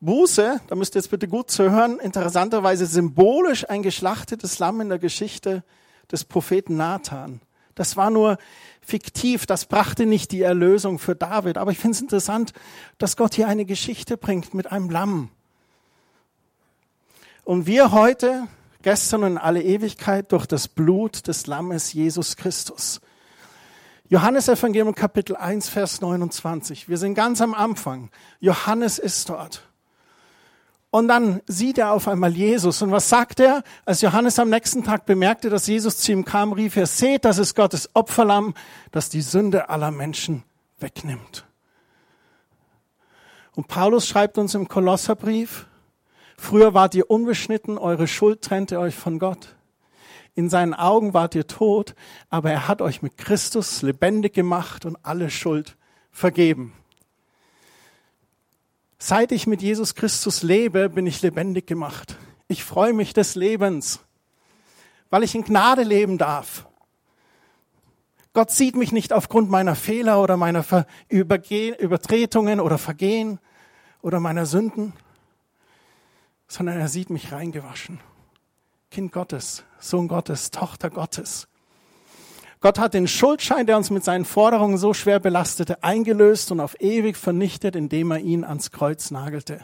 Buße, 0.00 0.60
da 0.66 0.74
müsst 0.74 0.94
ihr 0.94 1.00
jetzt 1.00 1.10
bitte 1.10 1.28
gut 1.28 1.50
zuhören, 1.50 1.98
interessanterweise 1.98 2.86
symbolisch 2.86 3.68
ein 3.68 3.82
geschlachtetes 3.82 4.58
Lamm 4.58 4.80
in 4.80 4.88
der 4.88 4.98
Geschichte 4.98 5.64
des 6.10 6.24
Propheten 6.24 6.76
Nathan. 6.76 7.40
Das 7.74 7.96
war 7.96 8.10
nur 8.10 8.38
fiktiv, 8.86 9.46
das 9.46 9.66
brachte 9.66 10.06
nicht 10.06 10.32
die 10.32 10.42
Erlösung 10.42 10.98
für 10.98 11.16
David. 11.16 11.58
Aber 11.58 11.72
ich 11.72 11.78
finde 11.78 11.96
es 11.96 12.00
interessant, 12.00 12.52
dass 12.98 13.16
Gott 13.16 13.34
hier 13.34 13.48
eine 13.48 13.64
Geschichte 13.64 14.16
bringt 14.16 14.54
mit 14.54 14.70
einem 14.70 14.90
Lamm. 14.90 15.30
Und 17.44 17.66
wir 17.66 17.92
heute, 17.92 18.46
gestern 18.82 19.24
und 19.24 19.32
in 19.32 19.38
alle 19.38 19.62
Ewigkeit, 19.62 20.32
durch 20.32 20.46
das 20.46 20.68
Blut 20.68 21.26
des 21.28 21.46
Lammes 21.46 21.92
Jesus 21.92 22.36
Christus. 22.36 23.00
Johannes 24.08 24.48
Evangelium 24.48 24.94
Kapitel 24.94 25.34
1, 25.34 25.68
Vers 25.68 26.00
29. 26.00 26.88
Wir 26.88 26.96
sind 26.96 27.14
ganz 27.14 27.40
am 27.40 27.54
Anfang. 27.54 28.10
Johannes 28.38 28.98
ist 29.00 29.28
dort. 29.28 29.62
Und 30.96 31.08
dann 31.08 31.42
sieht 31.46 31.76
er 31.76 31.92
auf 31.92 32.08
einmal 32.08 32.34
Jesus. 32.34 32.80
Und 32.80 32.90
was 32.90 33.10
sagt 33.10 33.38
er? 33.38 33.62
Als 33.84 34.00
Johannes 34.00 34.38
am 34.38 34.48
nächsten 34.48 34.82
Tag 34.82 35.04
bemerkte, 35.04 35.50
dass 35.50 35.66
Jesus 35.66 35.98
zu 35.98 36.10
ihm 36.10 36.24
kam, 36.24 36.54
rief 36.54 36.74
er, 36.74 36.86
seht, 36.86 37.26
das 37.26 37.36
ist 37.36 37.54
Gottes 37.54 37.90
Opferlamm, 37.92 38.54
das 38.92 39.10
die 39.10 39.20
Sünde 39.20 39.68
aller 39.68 39.90
Menschen 39.90 40.42
wegnimmt. 40.78 41.44
Und 43.54 43.68
Paulus 43.68 44.08
schreibt 44.08 44.38
uns 44.38 44.54
im 44.54 44.68
Kolosserbrief, 44.68 45.66
früher 46.38 46.72
wart 46.72 46.94
ihr 46.94 47.10
unbeschnitten, 47.10 47.76
eure 47.76 48.08
Schuld 48.08 48.40
trennte 48.40 48.78
euch 48.78 48.94
von 48.94 49.18
Gott. 49.18 49.54
In 50.34 50.48
seinen 50.48 50.72
Augen 50.72 51.12
wart 51.12 51.34
ihr 51.34 51.46
tot, 51.46 51.94
aber 52.30 52.50
er 52.50 52.68
hat 52.68 52.80
euch 52.80 53.02
mit 53.02 53.18
Christus 53.18 53.82
lebendig 53.82 54.32
gemacht 54.32 54.86
und 54.86 54.96
alle 55.02 55.28
Schuld 55.28 55.76
vergeben. 56.10 56.72
Seit 58.98 59.32
ich 59.32 59.46
mit 59.46 59.60
Jesus 59.60 59.94
Christus 59.94 60.42
lebe, 60.42 60.88
bin 60.88 61.06
ich 61.06 61.20
lebendig 61.22 61.66
gemacht. 61.66 62.16
Ich 62.48 62.64
freue 62.64 62.92
mich 62.92 63.12
des 63.12 63.34
Lebens, 63.34 64.00
weil 65.10 65.22
ich 65.22 65.34
in 65.34 65.44
Gnade 65.44 65.82
leben 65.82 66.16
darf. 66.16 66.66
Gott 68.32 68.50
sieht 68.50 68.76
mich 68.76 68.92
nicht 68.92 69.12
aufgrund 69.12 69.50
meiner 69.50 69.74
Fehler 69.74 70.22
oder 70.22 70.36
meiner 70.36 70.64
Übertretungen 71.08 72.60
oder 72.60 72.78
Vergehen 72.78 73.38
oder 74.02 74.20
meiner 74.20 74.46
Sünden, 74.46 74.92
sondern 76.46 76.78
er 76.78 76.88
sieht 76.88 77.10
mich 77.10 77.32
reingewaschen. 77.32 78.00
Kind 78.90 79.12
Gottes, 79.12 79.64
Sohn 79.78 80.08
Gottes, 80.08 80.50
Tochter 80.50 80.90
Gottes. 80.90 81.48
Gott 82.60 82.78
hat 82.78 82.94
den 82.94 83.06
Schuldschein, 83.06 83.66
der 83.66 83.76
uns 83.76 83.90
mit 83.90 84.02
seinen 84.02 84.24
Forderungen 84.24 84.78
so 84.78 84.94
schwer 84.94 85.20
belastete, 85.20 85.82
eingelöst 85.82 86.50
und 86.50 86.60
auf 86.60 86.80
ewig 86.80 87.16
vernichtet, 87.16 87.76
indem 87.76 88.10
er 88.10 88.18
ihn 88.18 88.44
ans 88.44 88.70
Kreuz 88.70 89.10
nagelte. 89.10 89.60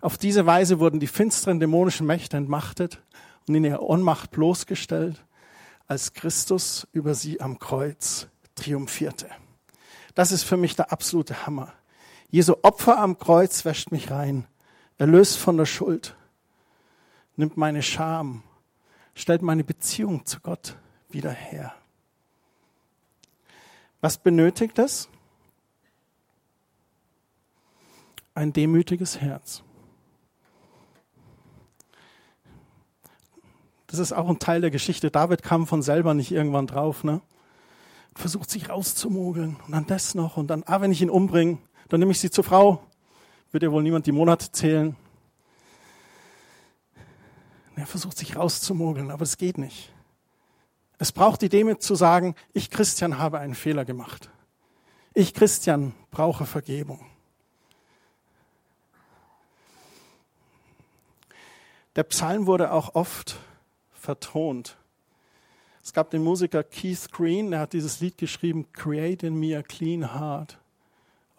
Auf 0.00 0.18
diese 0.18 0.46
Weise 0.46 0.80
wurden 0.80 1.00
die 1.00 1.06
finsteren 1.06 1.60
dämonischen 1.60 2.06
Mächte 2.06 2.36
entmachtet 2.36 3.02
und 3.46 3.54
in 3.54 3.64
ihrer 3.64 3.82
Ohnmacht 3.82 4.32
bloßgestellt, 4.32 5.24
als 5.86 6.12
Christus 6.12 6.88
über 6.92 7.14
sie 7.14 7.40
am 7.40 7.58
Kreuz 7.58 8.26
triumphierte. 8.56 9.28
Das 10.14 10.32
ist 10.32 10.42
für 10.42 10.56
mich 10.56 10.74
der 10.74 10.92
absolute 10.92 11.46
Hammer. 11.46 11.72
Jesu 12.30 12.56
Opfer 12.62 12.98
am 12.98 13.18
Kreuz 13.18 13.64
wäscht 13.64 13.92
mich 13.92 14.10
rein, 14.10 14.46
erlöst 14.98 15.38
von 15.38 15.56
der 15.56 15.66
Schuld, 15.66 16.16
nimmt 17.36 17.56
meine 17.56 17.82
Scham, 17.82 18.42
stellt 19.14 19.42
meine 19.42 19.62
Beziehung 19.62 20.26
zu 20.26 20.40
Gott 20.40 20.76
wieder 21.08 21.30
her. 21.30 21.74
Was 24.00 24.18
benötigt 24.18 24.78
es? 24.78 25.08
Ein 28.34 28.52
demütiges 28.52 29.20
Herz. 29.20 29.62
Das 33.86 33.98
ist 33.98 34.12
auch 34.12 34.28
ein 34.28 34.38
Teil 34.38 34.60
der 34.60 34.70
Geschichte. 34.70 35.10
David 35.10 35.42
kam 35.42 35.66
von 35.66 35.82
selber 35.82 36.12
nicht 36.12 36.32
irgendwann 36.32 36.66
drauf, 36.66 37.04
ne? 37.04 37.20
Versucht 38.14 38.50
sich 38.50 38.68
rauszumogeln 38.68 39.56
und 39.66 39.72
dann 39.72 39.86
das 39.86 40.14
noch 40.14 40.36
und 40.36 40.48
dann, 40.48 40.64
ah, 40.66 40.80
wenn 40.80 40.92
ich 40.92 41.02
ihn 41.02 41.10
umbringe, 41.10 41.58
dann 41.88 42.00
nehme 42.00 42.12
ich 42.12 42.20
sie 42.20 42.30
zur 42.30 42.44
Frau. 42.44 42.82
Wird 43.52 43.62
ja 43.62 43.70
wohl 43.70 43.82
niemand 43.82 44.06
die 44.06 44.12
Monate 44.12 44.50
zählen. 44.52 44.96
Er 47.76 47.86
versucht 47.86 48.16
sich 48.16 48.36
rauszumogeln, 48.36 49.10
aber 49.10 49.22
es 49.22 49.36
geht 49.36 49.58
nicht. 49.58 49.92
Es 50.98 51.12
braucht 51.12 51.42
die 51.42 51.48
Demut 51.48 51.82
zu 51.82 51.94
sagen, 51.94 52.34
ich 52.52 52.70
Christian 52.70 53.18
habe 53.18 53.38
einen 53.38 53.54
Fehler 53.54 53.84
gemacht. 53.84 54.30
Ich 55.14 55.34
Christian 55.34 55.94
brauche 56.10 56.46
Vergebung. 56.46 57.04
Der 61.96 62.02
Psalm 62.04 62.46
wurde 62.46 62.72
auch 62.72 62.94
oft 62.94 63.36
vertont. 63.94 64.76
Es 65.82 65.92
gab 65.92 66.10
den 66.10 66.22
Musiker 66.22 66.62
Keith 66.62 67.10
Green, 67.10 67.50
der 67.50 67.60
hat 67.60 67.72
dieses 67.72 68.00
Lied 68.00 68.18
geschrieben, 68.18 68.66
Create 68.72 69.22
in 69.22 69.38
me 69.38 69.56
a 69.56 69.62
clean 69.62 70.14
heart, 70.14 70.58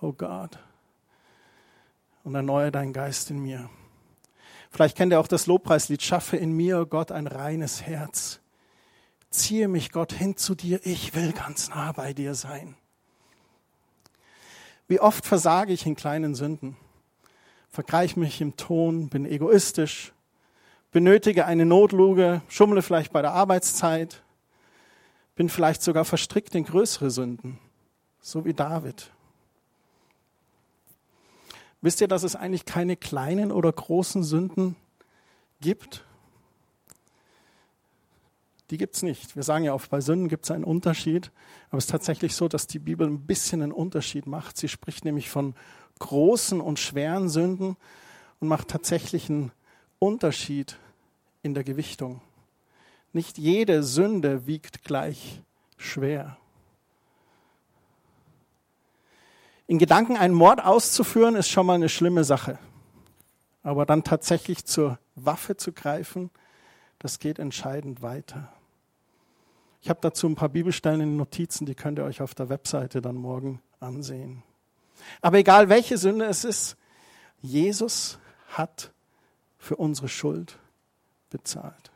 oh 0.02 0.14
God, 0.14 0.58
und 2.24 2.34
erneuere 2.34 2.72
deinen 2.72 2.94
Geist 2.94 3.30
in 3.30 3.40
mir. 3.40 3.70
Vielleicht 4.72 4.98
kennt 4.98 5.12
ihr 5.12 5.20
auch 5.20 5.28
das 5.28 5.48
Lobpreislied, 5.48 6.02
schaffe 6.02 6.38
in 6.38 6.54
mir, 6.54 6.80
oh 6.80 6.86
Gott, 6.86 7.12
ein 7.12 7.28
reines 7.28 7.82
Herz. 7.84 8.40
Ziehe 9.30 9.68
mich, 9.68 9.92
Gott, 9.92 10.14
hin 10.14 10.38
zu 10.38 10.56
dir, 10.56 10.80
ich 10.86 11.14
will 11.14 11.34
ganz 11.34 11.70
nah 11.70 11.92
bei 11.92 12.14
dir 12.14 12.34
sein. 12.34 12.76
Wie 14.88 15.00
oft 15.02 15.26
versage 15.26 15.74
ich 15.74 15.86
in 15.86 15.96
kleinen 15.96 16.34
Sünden, 16.34 16.78
vergleiche 17.70 18.20
mich 18.20 18.40
im 18.40 18.56
Ton, 18.56 19.10
bin 19.10 19.26
egoistisch, 19.26 20.14
benötige 20.92 21.46
eine 21.46 21.66
Notluge, 21.66 22.42
schummle 22.48 22.82
vielleicht 22.82 23.12
bei 23.12 23.22
der 23.22 23.34
Arbeitszeit, 23.34 24.24
bin 25.36 25.50
vielleicht 25.50 25.84
sogar 25.84 26.06
verstrickt 26.06 26.56
in 26.56 26.64
größere 26.64 27.12
Sünden, 27.12 27.60
so 28.22 28.46
wie 28.46 28.54
David. 28.54 29.12
Wisst 31.82 32.02
ihr, 32.02 32.08
dass 32.08 32.24
es 32.24 32.36
eigentlich 32.36 32.66
keine 32.66 32.96
kleinen 32.96 33.52
oder 33.52 33.72
großen 33.72 34.24
Sünden 34.24 34.76
gibt? 35.62 36.07
Die 38.70 38.78
gibt 38.78 38.96
es 38.96 39.04
nicht. 39.04 39.36
Wir 39.36 39.44
sagen 39.44 39.64
ja 39.64 39.74
oft, 39.74 39.90
bei 39.90 40.02
Sünden 40.02 40.28
gibt 40.28 40.46
es 40.46 40.52
einen 40.52 40.66
Unterschied. 40.66 41.32
Aber 41.70 41.78
es 41.78 41.86
ist 41.86 41.92
tatsächlich 41.92 42.36
so, 42.36 42.48
dass 42.48 42.68
die 42.68 42.80
Bibel 42.80 43.08
ein 43.08 43.26
bisschen 43.26 43.62
einen 43.62 43.72
Unterschied 43.72 44.28
macht. 44.28 44.58
Sie 44.58 44.68
spricht 44.68 45.06
nämlich 45.06 45.30
von 45.30 45.56
großen 46.00 46.60
und 46.60 46.80
schweren 46.80 47.30
Sünden 47.30 47.78
und 48.40 48.48
macht 48.48 48.68
tatsächlich 48.68 49.30
einen 49.30 49.52
Unterschied 50.00 50.78
in 51.42 51.54
der 51.54 51.64
Gewichtung. 51.64 52.22
Nicht 53.14 53.38
jede 53.38 53.84
Sünde 53.84 54.46
wiegt 54.48 54.84
gleich 54.84 55.42
schwer. 55.78 56.38
In 59.66 59.80
Gedanken 59.80 60.18
einen 60.18 60.34
Mord 60.34 60.64
auszuführen, 60.64 61.36
ist 61.36 61.50
schon 61.50 61.66
mal 61.66 61.74
eine 61.74 61.90
schlimme 61.90 62.24
Sache. 62.24 62.60
Aber 63.64 63.86
dann 63.86 64.04
tatsächlich 64.04 64.66
zur 64.66 65.00
Waffe 65.16 65.58
zu 65.58 65.74
greifen, 65.74 66.30
das 67.00 67.20
geht 67.20 67.40
entscheidend 67.40 68.02
weiter. 68.02 68.52
Ich 69.88 69.90
habe 69.90 70.02
dazu 70.02 70.28
ein 70.28 70.36
paar 70.36 70.50
Bibelstellen 70.50 71.00
in 71.00 71.10
den 71.12 71.16
Notizen, 71.16 71.66
die 71.66 71.74
könnt 71.74 71.98
ihr 71.98 72.04
euch 72.04 72.22
auf 72.22 72.36
der 72.36 72.50
Webseite 72.50 73.00
dann 73.00 73.16
morgen 73.16 73.62
ansehen. 73.80 74.44
Aber 75.22 75.38
egal 75.38 75.70
welche 75.70 75.98
Sünde 75.98 76.26
es 76.26 76.44
ist, 76.44 76.76
Jesus 77.42 78.20
hat 78.50 78.92
für 79.58 79.78
unsere 79.78 80.10
Schuld 80.10 80.60
bezahlt. 81.30 81.90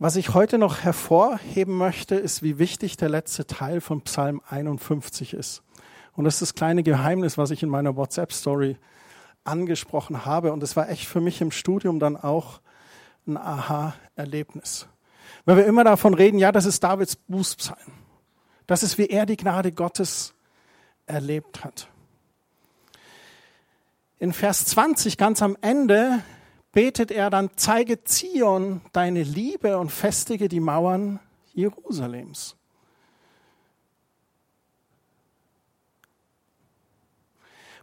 Was 0.00 0.16
ich 0.16 0.34
heute 0.34 0.58
noch 0.58 0.80
hervorheben 0.80 1.76
möchte, 1.76 2.16
ist, 2.16 2.42
wie 2.42 2.58
wichtig 2.58 2.96
der 2.96 3.10
letzte 3.10 3.46
Teil 3.46 3.80
von 3.80 4.00
Psalm 4.00 4.42
51 4.48 5.34
ist. 5.34 5.62
Und 6.16 6.24
das 6.24 6.34
ist 6.34 6.42
das 6.42 6.54
kleine 6.54 6.82
Geheimnis, 6.82 7.38
was 7.38 7.52
ich 7.52 7.62
in 7.62 7.68
meiner 7.68 7.94
WhatsApp-Story 7.94 8.76
angesprochen 9.44 10.24
habe. 10.24 10.52
Und 10.52 10.64
es 10.64 10.74
war 10.74 10.88
echt 10.88 11.06
für 11.06 11.20
mich 11.20 11.40
im 11.40 11.52
Studium 11.52 12.00
dann 12.00 12.16
auch 12.16 12.60
ein 13.28 13.36
Aha-Erlebnis. 13.36 14.86
Weil 15.44 15.58
wir 15.58 15.66
immer 15.66 15.84
davon 15.84 16.14
reden, 16.14 16.38
ja, 16.38 16.52
das 16.52 16.64
ist 16.64 16.82
Davids 16.82 17.16
Bußpsalm. 17.16 17.92
Das 18.66 18.82
ist, 18.82 18.98
wie 18.98 19.06
er 19.06 19.26
die 19.26 19.36
Gnade 19.36 19.72
Gottes 19.72 20.34
erlebt 21.06 21.64
hat. 21.64 21.88
In 24.18 24.32
Vers 24.32 24.66
20, 24.66 25.16
ganz 25.16 25.42
am 25.42 25.56
Ende, 25.60 26.22
betet 26.72 27.10
er 27.10 27.30
dann, 27.30 27.50
zeige 27.56 28.04
Zion 28.04 28.80
deine 28.92 29.22
Liebe 29.22 29.78
und 29.78 29.90
festige 29.90 30.48
die 30.48 30.60
Mauern 30.60 31.20
Jerusalems. 31.54 32.56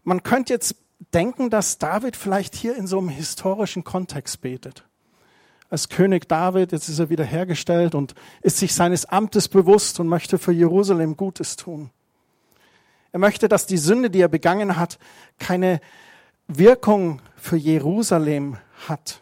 Man 0.03 0.21
könnte 0.21 0.53
jetzt 0.53 0.75
denken, 1.13 1.49
dass 1.49 1.77
David 1.77 2.15
vielleicht 2.15 2.55
hier 2.55 2.75
in 2.75 2.85
so 2.85 2.99
einem 2.99 3.09
historischen 3.09 3.83
Kontext 3.83 4.41
betet. 4.41 4.85
Als 5.69 5.89
König 5.89 6.27
David, 6.27 6.71
jetzt 6.71 6.89
ist 6.89 6.99
er 6.99 7.09
wiederhergestellt 7.09 7.95
und 7.95 8.13
ist 8.41 8.57
sich 8.57 8.73
seines 8.73 9.05
Amtes 9.05 9.47
bewusst 9.47 9.99
und 9.99 10.07
möchte 10.07 10.37
für 10.37 10.51
Jerusalem 10.51 11.17
Gutes 11.17 11.55
tun. 11.55 11.89
Er 13.11 13.19
möchte, 13.19 13.47
dass 13.47 13.65
die 13.65 13.77
Sünde, 13.77 14.09
die 14.09 14.21
er 14.21 14.27
begangen 14.27 14.77
hat, 14.77 14.99
keine 15.39 15.79
Wirkung 16.47 17.21
für 17.35 17.55
Jerusalem 17.55 18.57
hat. 18.87 19.21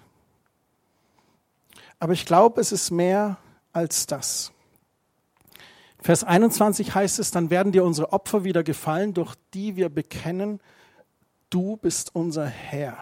Aber 1.99 2.13
ich 2.13 2.25
glaube, 2.25 2.59
es 2.59 2.71
ist 2.71 2.91
mehr 2.91 3.37
als 3.71 4.07
das. 4.07 4.51
Vers 6.01 6.25
21 6.25 6.93
heißt 6.93 7.19
es, 7.19 7.31
dann 7.31 7.49
werden 7.49 7.71
dir 7.71 7.85
unsere 7.85 8.11
Opfer 8.11 8.43
wieder 8.43 8.61
gefallen, 8.63 9.13
durch 9.13 9.35
die 9.53 9.77
wir 9.77 9.87
bekennen, 9.87 10.59
du 11.49 11.77
bist 11.77 12.13
unser 12.13 12.45
Herr. 12.45 12.97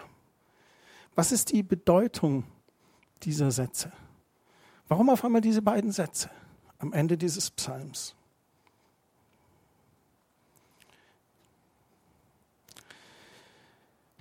Was 1.16 1.32
ist 1.32 1.50
die 1.50 1.64
Bedeutung 1.64 2.44
dieser 3.24 3.50
Sätze? 3.50 3.92
Warum 4.88 5.10
auf 5.10 5.24
einmal 5.24 5.40
diese 5.40 5.62
beiden 5.62 5.92
Sätze 5.92 6.30
am 6.78 6.92
Ende 6.92 7.16
dieses 7.16 7.50
Psalms? 7.50 8.14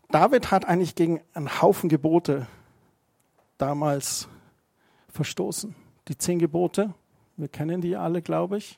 David 0.09 0.51
hat 0.51 0.65
eigentlich 0.65 0.95
gegen 0.95 1.21
einen 1.33 1.61
Haufen 1.61 1.89
Gebote 1.89 2.47
damals 3.57 4.27
verstoßen. 5.09 5.73
Die 6.07 6.17
zehn 6.17 6.39
Gebote, 6.39 6.93
wir 7.37 7.47
kennen 7.47 7.79
die 7.79 7.95
alle, 7.95 8.21
glaube 8.21 8.57
ich. 8.57 8.77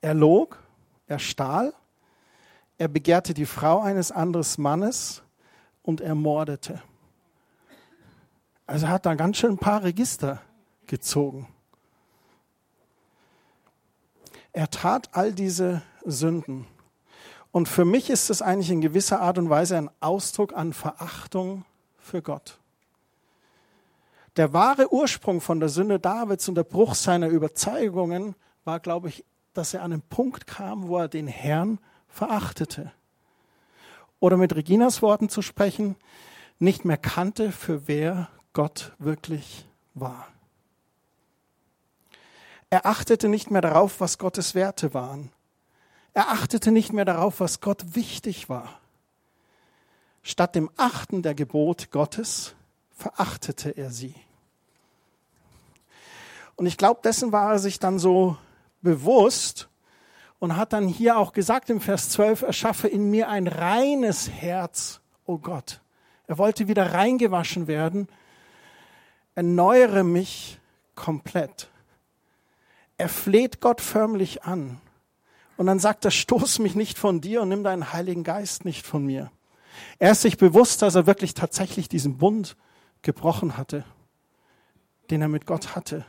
Er 0.00 0.14
log, 0.14 0.62
er 1.08 1.18
stahl, 1.18 1.74
er 2.76 2.86
begehrte 2.86 3.34
die 3.34 3.46
Frau 3.46 3.80
eines 3.80 4.12
anderen 4.12 4.46
Mannes 4.58 5.22
und 5.82 6.00
er 6.00 6.14
mordete. 6.14 6.82
Also 8.68 8.84
er 8.84 8.92
hat 8.92 9.06
da 9.06 9.14
ganz 9.14 9.38
schön 9.38 9.52
ein 9.52 9.58
paar 9.58 9.82
Register 9.82 10.42
gezogen. 10.86 11.48
Er 14.52 14.68
tat 14.68 15.08
all 15.12 15.32
diese 15.32 15.80
Sünden. 16.04 16.66
Und 17.50 17.66
für 17.66 17.86
mich 17.86 18.10
ist 18.10 18.28
es 18.28 18.42
eigentlich 18.42 18.70
in 18.70 18.82
gewisser 18.82 19.20
Art 19.22 19.38
und 19.38 19.48
Weise 19.48 19.78
ein 19.78 19.90
Ausdruck 20.00 20.52
an 20.52 20.74
Verachtung 20.74 21.64
für 21.98 22.20
Gott. 22.20 22.58
Der 24.36 24.52
wahre 24.52 24.92
Ursprung 24.92 25.40
von 25.40 25.60
der 25.60 25.70
Sünde 25.70 25.98
Davids 25.98 26.46
und 26.46 26.54
der 26.54 26.64
Bruch 26.64 26.94
seiner 26.94 27.28
Überzeugungen 27.28 28.34
war, 28.64 28.80
glaube 28.80 29.08
ich, 29.08 29.24
dass 29.54 29.72
er 29.72 29.82
an 29.82 29.94
einen 29.94 30.02
Punkt 30.02 30.46
kam, 30.46 30.88
wo 30.88 30.98
er 30.98 31.08
den 31.08 31.26
Herrn 31.26 31.78
verachtete. 32.06 32.92
Oder 34.20 34.36
mit 34.36 34.54
Reginas 34.54 35.00
Worten 35.00 35.30
zu 35.30 35.40
sprechen, 35.40 35.96
nicht 36.58 36.84
mehr 36.84 36.98
kannte, 36.98 37.50
für 37.50 37.88
wer 37.88 38.28
Gott 38.58 38.90
wirklich 38.98 39.64
war. 39.94 40.26
Er 42.70 42.86
achtete 42.86 43.28
nicht 43.28 43.52
mehr 43.52 43.60
darauf, 43.60 44.00
was 44.00 44.18
Gottes 44.18 44.56
Werte 44.56 44.94
waren. 44.94 45.30
Er 46.12 46.30
achtete 46.30 46.72
nicht 46.72 46.92
mehr 46.92 47.04
darauf, 47.04 47.38
was 47.38 47.60
Gott 47.60 47.94
wichtig 47.94 48.48
war. 48.48 48.80
Statt 50.24 50.56
dem 50.56 50.70
Achten 50.76 51.22
der 51.22 51.36
Gebot 51.36 51.92
Gottes 51.92 52.56
verachtete 52.90 53.76
er 53.76 53.92
sie. 53.92 54.16
Und 56.56 56.66
ich 56.66 56.76
glaube, 56.76 57.00
dessen 57.04 57.30
war 57.30 57.52
er 57.52 57.58
sich 57.60 57.78
dann 57.78 58.00
so 58.00 58.36
bewusst 58.82 59.68
und 60.40 60.56
hat 60.56 60.72
dann 60.72 60.88
hier 60.88 61.16
auch 61.16 61.32
gesagt 61.32 61.70
im 61.70 61.80
Vers 61.80 62.10
12, 62.10 62.42
erschaffe 62.42 62.88
in 62.88 63.08
mir 63.08 63.28
ein 63.28 63.46
reines 63.46 64.28
Herz, 64.28 64.98
o 65.26 65.34
oh 65.34 65.38
Gott. 65.38 65.80
Er 66.26 66.38
wollte 66.38 66.66
wieder 66.66 66.92
reingewaschen 66.92 67.68
werden. 67.68 68.08
Erneuere 69.38 70.02
mich 70.02 70.58
komplett. 70.96 71.68
Er 72.96 73.08
fleht 73.08 73.60
Gott 73.60 73.80
förmlich 73.80 74.42
an. 74.42 74.80
Und 75.56 75.66
dann 75.66 75.78
sagt 75.78 76.04
er, 76.04 76.10
stoß 76.10 76.58
mich 76.58 76.74
nicht 76.74 76.98
von 76.98 77.20
dir 77.20 77.42
und 77.42 77.50
nimm 77.50 77.62
deinen 77.62 77.92
Heiligen 77.92 78.24
Geist 78.24 78.64
nicht 78.64 78.84
von 78.84 79.06
mir. 79.06 79.30
Er 80.00 80.10
ist 80.10 80.22
sich 80.22 80.38
bewusst, 80.38 80.82
dass 80.82 80.96
er 80.96 81.06
wirklich 81.06 81.34
tatsächlich 81.34 81.88
diesen 81.88 82.18
Bund 82.18 82.56
gebrochen 83.02 83.56
hatte, 83.56 83.84
den 85.08 85.22
er 85.22 85.28
mit 85.28 85.46
Gott 85.46 85.76
hatte. 85.76 86.04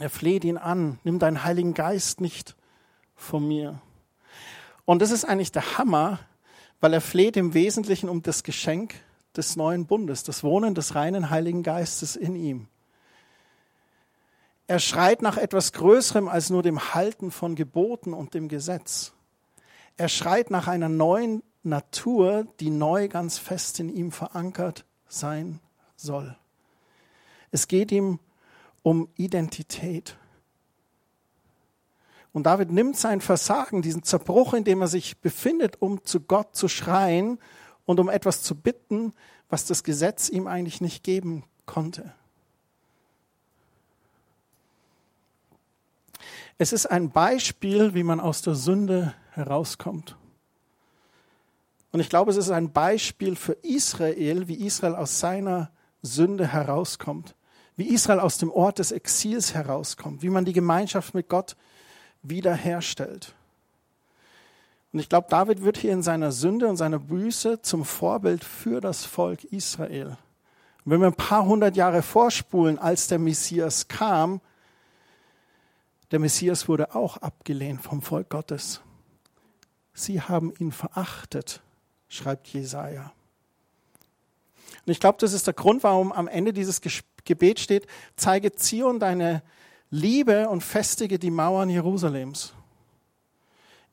Er 0.00 0.10
fleht 0.10 0.42
ihn 0.42 0.58
an, 0.58 0.98
nimm 1.04 1.20
deinen 1.20 1.44
Heiligen 1.44 1.74
Geist 1.74 2.20
nicht 2.20 2.56
von 3.14 3.46
mir. 3.46 3.80
Und 4.84 5.00
das 5.00 5.12
ist 5.12 5.24
eigentlich 5.24 5.52
der 5.52 5.78
Hammer, 5.78 6.18
weil 6.80 6.92
er 6.92 7.00
fleht 7.00 7.36
im 7.36 7.54
Wesentlichen 7.54 8.08
um 8.08 8.20
das 8.24 8.42
Geschenk 8.42 8.96
des 9.36 9.56
neuen 9.56 9.86
Bundes, 9.86 10.22
das 10.22 10.42
Wohnen 10.42 10.74
des 10.74 10.94
reinen 10.94 11.30
Heiligen 11.30 11.62
Geistes 11.62 12.16
in 12.16 12.36
ihm. 12.36 12.68
Er 14.66 14.78
schreit 14.78 15.20
nach 15.20 15.36
etwas 15.36 15.72
Größerem 15.72 16.28
als 16.28 16.50
nur 16.50 16.62
dem 16.62 16.94
Halten 16.94 17.30
von 17.30 17.54
Geboten 17.54 18.14
und 18.14 18.34
dem 18.34 18.48
Gesetz. 18.48 19.12
Er 19.96 20.08
schreit 20.08 20.50
nach 20.50 20.68
einer 20.68 20.88
neuen 20.88 21.42
Natur, 21.62 22.46
die 22.60 22.70
neu 22.70 23.08
ganz 23.08 23.38
fest 23.38 23.80
in 23.80 23.94
ihm 23.94 24.10
verankert 24.10 24.84
sein 25.06 25.60
soll. 25.96 26.36
Es 27.50 27.68
geht 27.68 27.92
ihm 27.92 28.18
um 28.82 29.08
Identität. 29.16 30.16
Und 32.32 32.44
David 32.46 32.72
nimmt 32.72 32.96
sein 32.96 33.20
Versagen, 33.20 33.80
diesen 33.80 34.02
Zerbruch, 34.02 34.54
in 34.54 34.64
dem 34.64 34.80
er 34.80 34.88
sich 34.88 35.18
befindet, 35.18 35.80
um 35.80 36.04
zu 36.04 36.20
Gott 36.20 36.56
zu 36.56 36.68
schreien 36.68 37.38
und 37.86 38.00
um 38.00 38.08
etwas 38.08 38.42
zu 38.42 38.54
bitten, 38.54 39.12
was 39.48 39.66
das 39.66 39.84
Gesetz 39.84 40.28
ihm 40.28 40.46
eigentlich 40.46 40.80
nicht 40.80 41.04
geben 41.04 41.44
konnte. 41.66 42.12
Es 46.56 46.72
ist 46.72 46.86
ein 46.86 47.10
Beispiel, 47.10 47.94
wie 47.94 48.04
man 48.04 48.20
aus 48.20 48.42
der 48.42 48.54
Sünde 48.54 49.14
herauskommt. 49.32 50.16
Und 51.90 52.00
ich 52.00 52.08
glaube, 52.08 52.30
es 52.30 52.36
ist 52.36 52.50
ein 52.50 52.72
Beispiel 52.72 53.36
für 53.36 53.52
Israel, 53.62 54.48
wie 54.48 54.66
Israel 54.66 54.94
aus 54.94 55.20
seiner 55.20 55.70
Sünde 56.02 56.46
herauskommt, 56.46 57.34
wie 57.76 57.88
Israel 57.88 58.20
aus 58.20 58.38
dem 58.38 58.50
Ort 58.50 58.78
des 58.78 58.92
Exils 58.92 59.54
herauskommt, 59.54 60.22
wie 60.22 60.30
man 60.30 60.44
die 60.44 60.52
Gemeinschaft 60.52 61.14
mit 61.14 61.28
Gott 61.28 61.56
wiederherstellt. 62.22 63.34
Und 64.94 65.00
ich 65.00 65.08
glaube, 65.08 65.26
David 65.28 65.64
wird 65.64 65.76
hier 65.76 65.92
in 65.92 66.04
seiner 66.04 66.30
Sünde 66.30 66.68
und 66.68 66.76
seiner 66.76 67.00
Büße 67.00 67.60
zum 67.62 67.84
Vorbild 67.84 68.44
für 68.44 68.80
das 68.80 69.04
Volk 69.04 69.42
Israel. 69.42 70.16
Und 70.84 70.92
wenn 70.92 71.00
wir 71.00 71.08
ein 71.08 71.14
paar 71.14 71.44
hundert 71.46 71.76
Jahre 71.76 72.00
vorspulen, 72.00 72.78
als 72.78 73.08
der 73.08 73.18
Messias 73.18 73.88
kam, 73.88 74.40
der 76.12 76.20
Messias 76.20 76.68
wurde 76.68 76.94
auch 76.94 77.16
abgelehnt 77.16 77.82
vom 77.82 78.02
Volk 78.02 78.28
Gottes. 78.28 78.82
Sie 79.94 80.20
haben 80.20 80.54
ihn 80.60 80.70
verachtet, 80.70 81.60
schreibt 82.06 82.46
Jesaja. 82.46 83.12
Und 84.86 84.92
ich 84.92 85.00
glaube, 85.00 85.18
das 85.20 85.32
ist 85.32 85.48
der 85.48 85.54
Grund, 85.54 85.82
warum 85.82 86.12
am 86.12 86.28
Ende 86.28 86.52
dieses 86.52 86.80
Gebet 87.24 87.58
steht, 87.58 87.88
zeige 88.14 88.52
Zion 88.52 89.00
deine 89.00 89.42
Liebe 89.90 90.48
und 90.48 90.62
festige 90.62 91.18
die 91.18 91.32
Mauern 91.32 91.68
Jerusalems. 91.68 92.54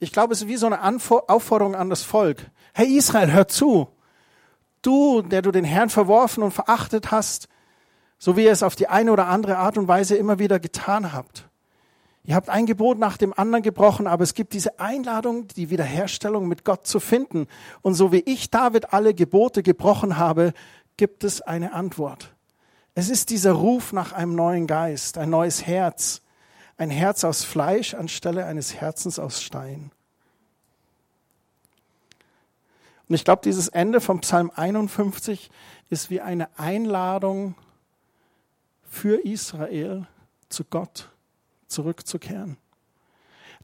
Ich 0.04 0.12
glaube, 0.12 0.34
es 0.34 0.42
ist 0.42 0.48
wie 0.48 0.58
so 0.58 0.66
eine 0.66 0.82
Aufforderung 1.28 1.76
an 1.76 1.92
das 1.92 2.02
Volk. 2.02 2.50
Hey 2.74 2.98
Israel, 2.98 3.32
hör 3.32 3.48
zu. 3.48 3.88
Du, 4.82 5.22
der 5.22 5.44
du 5.44 5.52
den 5.52 5.64
Herrn 5.64 5.92
verworfen 5.92 6.42
und 6.42 6.50
verachtet 6.50 7.12
hast, 7.12 7.48
so 8.18 8.36
wie 8.36 8.46
ihr 8.46 8.52
es 8.52 8.64
auf 8.64 8.76
die 8.76 8.88
eine 8.88 9.12
oder 9.12 9.28
andere 9.28 9.58
Art 9.58 9.78
und 9.78 9.88
Weise 9.88 10.16
immer 10.16 10.40
wieder 10.40 10.60
getan 10.60 11.14
habt. 11.14 11.48
Ihr 12.24 12.34
habt 12.34 12.50
ein 12.50 12.66
Gebot 12.66 12.98
nach 12.98 13.16
dem 13.16 13.32
anderen 13.38 13.62
gebrochen, 13.62 14.08
aber 14.08 14.24
es 14.24 14.34
gibt 14.34 14.54
diese 14.54 14.80
Einladung, 14.80 15.48
die 15.50 15.70
Wiederherstellung 15.70 16.48
mit 16.48 16.66
Gott 16.66 16.88
zu 16.88 17.00
finden. 17.00 17.46
Und 17.84 17.94
so 17.94 18.12
wie 18.12 18.24
ich 18.26 18.50
David 18.50 18.94
alle 18.94 19.14
Gebote 19.14 19.62
gebrochen 19.62 20.18
habe, 20.18 20.54
gibt 20.98 21.24
es 21.24 21.42
eine 21.42 21.74
Antwort. 21.74 22.34
Es 22.96 23.08
ist 23.12 23.30
dieser 23.30 23.52
Ruf 23.52 23.94
nach 23.94 24.14
einem 24.14 24.34
neuen 24.34 24.66
Geist, 24.66 25.20
ein 25.20 25.30
neues 25.30 25.68
Herz, 25.68 26.24
ein 26.82 26.90
Herz 26.90 27.24
aus 27.24 27.44
Fleisch 27.44 27.94
anstelle 27.94 28.48
eines 28.48 28.74
Herzens 28.74 29.20
aus 29.20 29.44
Stein. 29.44 29.92
Und 33.08 33.14
ich 33.14 33.24
glaube, 33.24 33.44
dieses 33.44 33.68
Ende 33.68 34.02
vom 34.02 34.22
Psalm 34.22 34.52
51 34.56 35.52
ist 35.92 36.10
wie 36.10 36.22
eine 36.22 36.50
Einladung 36.58 37.54
für 38.90 39.24
Israel 39.24 40.08
zu 40.50 40.64
Gott 40.64 41.10
zurückzukehren. 41.68 42.58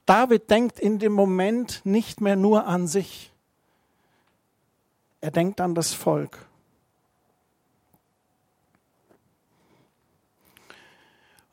David 0.06 0.52
denkt 0.52 0.80
in 0.80 1.00
dem 1.00 1.14
Moment 1.14 1.82
nicht 1.86 2.22
mehr 2.22 2.36
nur 2.36 2.68
an 2.68 2.86
sich. 2.86 3.34
Er 5.22 5.32
denkt 5.32 5.60
an 5.60 5.74
das 5.74 5.92
Volk. 5.92 6.47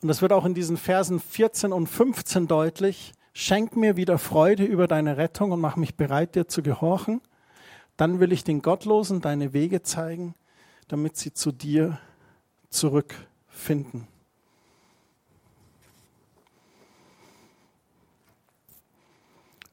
Und 0.05 0.09
das 0.09 0.21
wird 0.21 0.33
auch 0.33 0.45
in 0.45 0.53
diesen 0.53 0.77
Versen 0.77 1.19
14 1.19 1.73
und 1.73 1.87
15 1.87 2.45
deutlich. 2.47 3.13
Schenk 3.33 3.75
mir 3.75 3.95
wieder 3.95 4.19
Freude 4.19 4.63
über 4.63 4.87
deine 4.87 5.17
Rettung 5.17 5.51
und 5.51 5.59
mach 5.59 5.77
mich 5.77 5.95
bereit, 5.95 6.35
dir 6.35 6.47
zu 6.47 6.61
gehorchen. 6.61 7.21
Dann 7.97 8.19
will 8.19 8.31
ich 8.31 8.43
den 8.43 8.61
Gottlosen 8.61 9.19
deine 9.19 9.51
Wege 9.51 9.81
zeigen, 9.81 10.35
damit 10.89 11.17
sie 11.17 11.33
zu 11.33 11.51
dir 11.51 11.97
zurückfinden. 12.69 14.07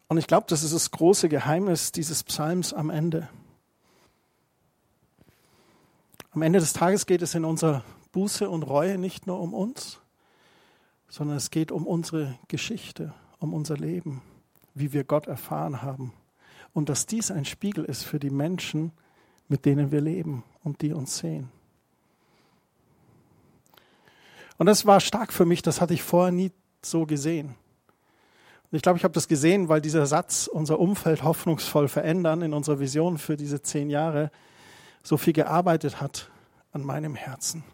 Und 0.09 0.17
ich 0.17 0.29
glaube, 0.29 0.47
das 0.49 0.63
ist 0.63 0.73
das 0.73 0.93
große 0.93 1.29
Geheimnis 1.29 1.93
dieses 1.93 2.23
Psalms 2.25 2.73
am 2.73 2.89
Ende. 2.89 3.29
Am 6.31 6.41
Ende 6.41 6.59
des 6.59 6.73
Tages 6.73 7.05
geht 7.05 7.21
es 7.21 7.35
in 7.35 7.45
unserer 7.45 7.85
Buße 8.13 8.49
und 8.49 8.63
Reue 8.63 8.97
nicht 8.97 9.27
nur 9.27 9.39
um 9.39 9.53
uns, 9.53 9.99
sondern 11.13 11.37
es 11.37 11.51
geht 11.51 11.71
um 11.71 11.87
unsere 11.87 12.39
Geschichte, 12.49 13.13
um 13.39 13.53
unser 13.53 13.77
Leben, 13.77 14.23
wie 14.73 14.95
wir 14.95 15.05
Gott 15.05 15.27
erfahren 15.27 15.83
haben. 15.83 16.15
Und 16.73 16.89
dass 16.89 17.05
dies 17.05 17.31
ein 17.31 17.45
Spiegel 17.45 17.85
ist 17.85 18.03
für 18.03 18.19
die 18.19 18.31
Menschen, 18.31 18.93
mit 19.47 19.67
denen 19.67 19.93
wir 19.93 20.01
leben 20.01 20.43
und 20.65 20.81
die 20.81 20.95
uns 20.95 21.19
sehen. 21.19 21.51
Und 24.57 24.65
das 24.65 24.87
war 24.87 25.01
stark 25.01 25.35
für 25.35 25.45
mich, 25.45 25.61
das 25.61 25.83
hatte 25.83 25.93
ich 25.93 26.03
vorher 26.03 26.33
nie 26.33 26.51
so 26.81 27.05
gesehen. 27.05 27.49
Und 28.71 28.77
ich 28.77 28.81
glaube, 28.81 28.97
ich 28.97 29.05
habe 29.05 29.13
das 29.13 29.29
gesehen, 29.29 29.69
weil 29.69 29.83
dieser 29.83 30.07
Satz, 30.07 30.47
unser 30.47 30.79
Umfeld 30.79 31.25
hoffnungsvoll 31.25 31.89
verändern 31.89 32.41
in 32.41 32.55
unserer 32.55 32.81
Vision 32.81 33.19
für 33.19 33.37
diese 33.37 33.61
zehn 33.61 33.91
Jahre, 33.91 34.31
so 35.03 35.19
viel 35.19 35.35
gearbeitet 35.35 36.01
hat 36.01 36.31
an 36.73 36.83
meinem 36.83 37.17
Herzen. 37.17 37.65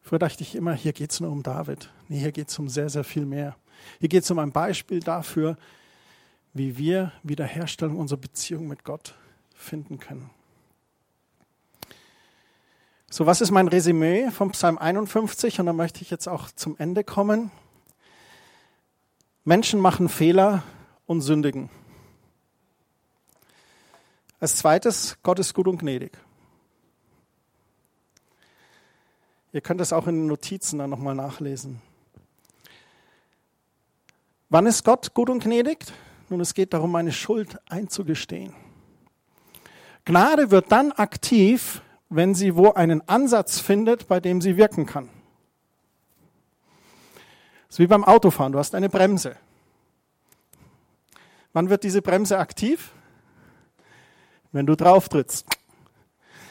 Früher 0.00 0.18
dachte 0.18 0.42
ich 0.42 0.54
immer, 0.54 0.72
hier 0.72 0.94
geht 0.94 1.12
es 1.12 1.20
nur 1.20 1.30
um 1.30 1.42
David. 1.42 1.90
Nee, 2.08 2.18
hier 2.18 2.32
geht 2.32 2.48
es 2.48 2.58
um 2.58 2.68
sehr, 2.68 2.88
sehr 2.88 3.04
viel 3.04 3.26
mehr. 3.26 3.56
Hier 4.00 4.08
geht 4.08 4.24
es 4.24 4.30
um 4.30 4.38
ein 4.38 4.52
Beispiel 4.52 5.00
dafür, 5.00 5.56
wie 6.52 6.78
wir 6.78 7.12
Wiederherstellung 7.22 7.98
unserer 7.98 8.20
Beziehung 8.20 8.68
mit 8.68 8.84
Gott 8.84 9.14
finden 9.54 9.98
können. 9.98 10.30
So, 13.10 13.26
was 13.26 13.40
ist 13.40 13.50
mein 13.50 13.68
Resümee 13.68 14.30
vom 14.30 14.50
Psalm 14.50 14.76
51? 14.76 15.60
Und 15.60 15.66
da 15.66 15.72
möchte 15.72 16.02
ich 16.02 16.10
jetzt 16.10 16.28
auch 16.28 16.50
zum 16.50 16.76
Ende 16.78 17.04
kommen. 17.04 17.50
Menschen 19.44 19.78
machen 19.78 20.08
Fehler 20.08 20.62
und 21.06 21.20
sündigen. 21.20 21.70
Als 24.40 24.56
zweites, 24.56 25.16
Gott 25.22 25.38
ist 25.38 25.54
gut 25.54 25.68
und 25.68 25.78
gnädig. 25.78 26.18
Ihr 29.52 29.60
könnt 29.60 29.80
das 29.80 29.92
auch 29.92 30.08
in 30.08 30.16
den 30.16 30.26
Notizen 30.26 30.78
dann 30.78 30.90
nochmal 30.90 31.14
nachlesen. 31.14 31.80
Wann 34.54 34.66
ist 34.66 34.84
Gott 34.84 35.14
gut 35.14 35.30
und 35.30 35.42
gnädig? 35.42 35.84
Nun, 36.28 36.38
es 36.38 36.54
geht 36.54 36.72
darum, 36.72 36.92
meine 36.92 37.10
Schuld 37.10 37.58
einzugestehen. 37.68 38.54
Gnade 40.04 40.52
wird 40.52 40.70
dann 40.70 40.92
aktiv, 40.92 41.82
wenn 42.08 42.36
sie 42.36 42.54
wo 42.54 42.70
einen 42.70 43.02
Ansatz 43.08 43.58
findet, 43.58 44.06
bei 44.06 44.20
dem 44.20 44.40
sie 44.40 44.56
wirken 44.56 44.86
kann. 44.86 45.08
Das 47.66 47.70
ist 47.70 47.78
wie 47.80 47.88
beim 47.88 48.04
Autofahren, 48.04 48.52
du 48.52 48.60
hast 48.60 48.76
eine 48.76 48.88
Bremse. 48.88 49.34
Wann 51.52 51.68
wird 51.68 51.82
diese 51.82 52.00
Bremse 52.00 52.38
aktiv? 52.38 52.92
Wenn 54.52 54.66
du 54.66 54.76
drauf 54.76 55.08
trittst. 55.08 55.48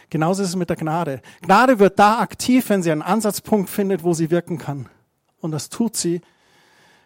Genauso 0.09 0.43
ist 0.43 0.49
es 0.49 0.55
mit 0.57 0.69
der 0.69 0.75
Gnade. 0.75 1.21
Gnade 1.41 1.79
wird 1.79 1.97
da 1.97 2.19
aktiv, 2.19 2.67
wenn 2.67 2.83
sie 2.83 2.91
einen 2.91 3.01
Ansatzpunkt 3.01 3.69
findet, 3.69 4.03
wo 4.03 4.13
sie 4.13 4.29
wirken 4.29 4.57
kann. 4.57 4.89
Und 5.39 5.51
das 5.51 5.69
tut 5.69 5.95
sie, 5.95 6.19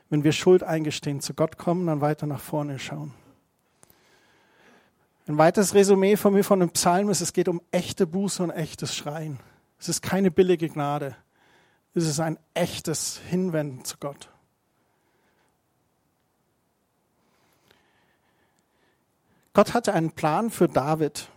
wenn 0.10 0.24
wir 0.24 0.32
Schuld 0.32 0.64
eingestehen, 0.64 1.22
zu 1.22 1.34
Gott 1.34 1.58
kommen, 1.58 1.88
dann 1.88 2.02
weiter 2.02 2.28
nach 2.28 2.40
vorne 2.40 2.80
schauen. 2.80 3.14
Ein 5.28 5.38
weiteres 5.38 5.74
Resümee 5.74 6.16
von 6.16 6.34
mir 6.34 6.44
von 6.44 6.62
dem 6.62 6.70
Psalm 6.70 7.10
ist, 7.10 7.22
es 7.22 7.34
geht 7.34 7.50
um 7.50 7.62
echte 7.72 8.08
Buße 8.08 8.42
und 8.42 8.52
echtes 8.52 8.96
Schreien. 8.96 9.40
Es 9.78 9.90
ist 9.90 10.02
keine 10.02 10.32
billige 10.32 10.70
Gnade. 10.70 11.16
Es 11.94 12.06
ist 12.06 12.20
ein 12.20 12.40
echtes 12.54 13.20
Hinwenden 13.30 13.84
zu 13.84 13.98
Gott. 13.98 14.30
Gott 19.54 19.74
hatte 19.74 19.94
einen 19.94 20.12
Plan 20.12 20.50
für 20.50 20.68
David. 20.68 21.30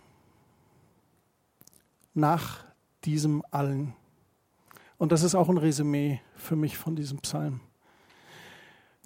nach 2.13 2.65
diesem 3.05 3.41
allen. 3.51 3.95
Und 4.97 5.11
das 5.11 5.23
ist 5.23 5.33
auch 5.33 5.49
ein 5.49 5.57
Resümee 5.57 6.19
für 6.35 6.55
mich 6.55 6.77
von 6.77 6.95
diesem 6.95 7.19
Psalm. 7.19 7.61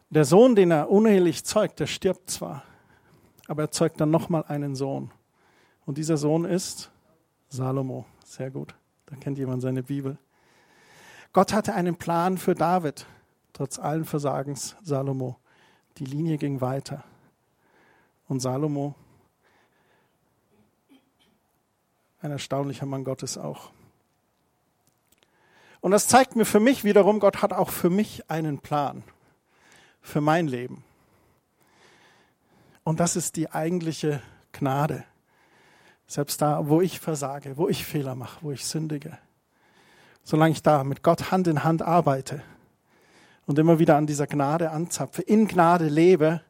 Der 0.10 0.26
Sohn, 0.26 0.56
den 0.56 0.72
er 0.72 0.90
unehelich 0.90 1.44
zeugt, 1.44 1.80
der 1.80 1.88
stirbt 1.88 2.30
zwar, 2.30 2.64
aber 3.48 3.64
er 3.64 3.72
zeugt 3.72 4.00
dann 4.00 4.12
nochmal 4.12 4.46
einen 4.48 4.76
Sohn. 4.76 5.12
Und 5.86 5.98
dieser 5.98 6.18
Sohn 6.18 6.46
ist 6.46 6.92
Salomo. 7.50 8.06
Sehr 8.24 8.52
gut. 8.52 8.76
Da 9.06 9.16
kennt 9.16 9.38
jemand 9.38 9.62
seine 9.62 9.84
Bibel. 9.84 10.18
Gott 11.34 11.54
hatte 11.54 11.74
einen 11.74 11.96
Plan 11.96 12.38
für 12.38 12.56
David, 12.56 13.06
trotz 13.54 13.78
allen 13.78 14.06
Versagens 14.06 14.76
Salomo. 14.82 15.38
Die 15.98 16.06
Linie 16.06 16.38
ging 16.38 16.62
weiter. 16.62 17.04
Und 18.28 18.40
Salomo, 18.40 18.96
ein 22.22 22.32
erstaunlicher 22.32 22.86
Mann 22.86 23.04
Gottes 23.04 23.38
auch. 23.38 23.72
Und 25.82 25.92
das 25.92 26.08
zeigt 26.08 26.36
mir 26.36 26.46
für 26.46 26.60
mich 26.60 26.84
wiederum, 26.84 27.20
Gott 27.20 27.42
hat 27.44 27.54
auch 27.54 27.70
für 27.70 27.92
mich 27.92 28.30
einen 28.32 28.60
Plan, 28.60 29.04
für 30.06 30.22
mein 30.22 30.48
Leben. 30.48 30.84
Und 32.84 33.00
das 33.00 33.16
ist 33.16 33.36
die 33.36 33.52
eigentliche 33.52 34.22
Gnade. 34.52 35.04
Selbst 36.06 36.42
da, 36.42 36.70
wo 36.70 36.80
ich 36.82 37.00
versage, 37.00 37.58
wo 37.58 37.68
ich 37.68 37.84
Fehler 37.84 38.14
mache, 38.14 38.38
wo 38.42 38.52
ich 38.52 38.66
sündige. 38.66 39.18
Solange 40.24 40.52
ich 40.52 40.62
da 40.62 40.84
mit 40.84 41.02
Gott 41.02 41.32
Hand 41.32 41.48
in 41.48 41.64
Hand 41.64 41.82
arbeite 41.82 42.44
und 43.48 43.58
immer 43.58 43.80
wieder 43.80 43.98
an 43.98 44.06
dieser 44.06 44.28
Gnade 44.28 44.70
anzapfe, 44.70 45.24
in 45.24 45.48
Gnade 45.48 45.88
lebe, 45.88 46.42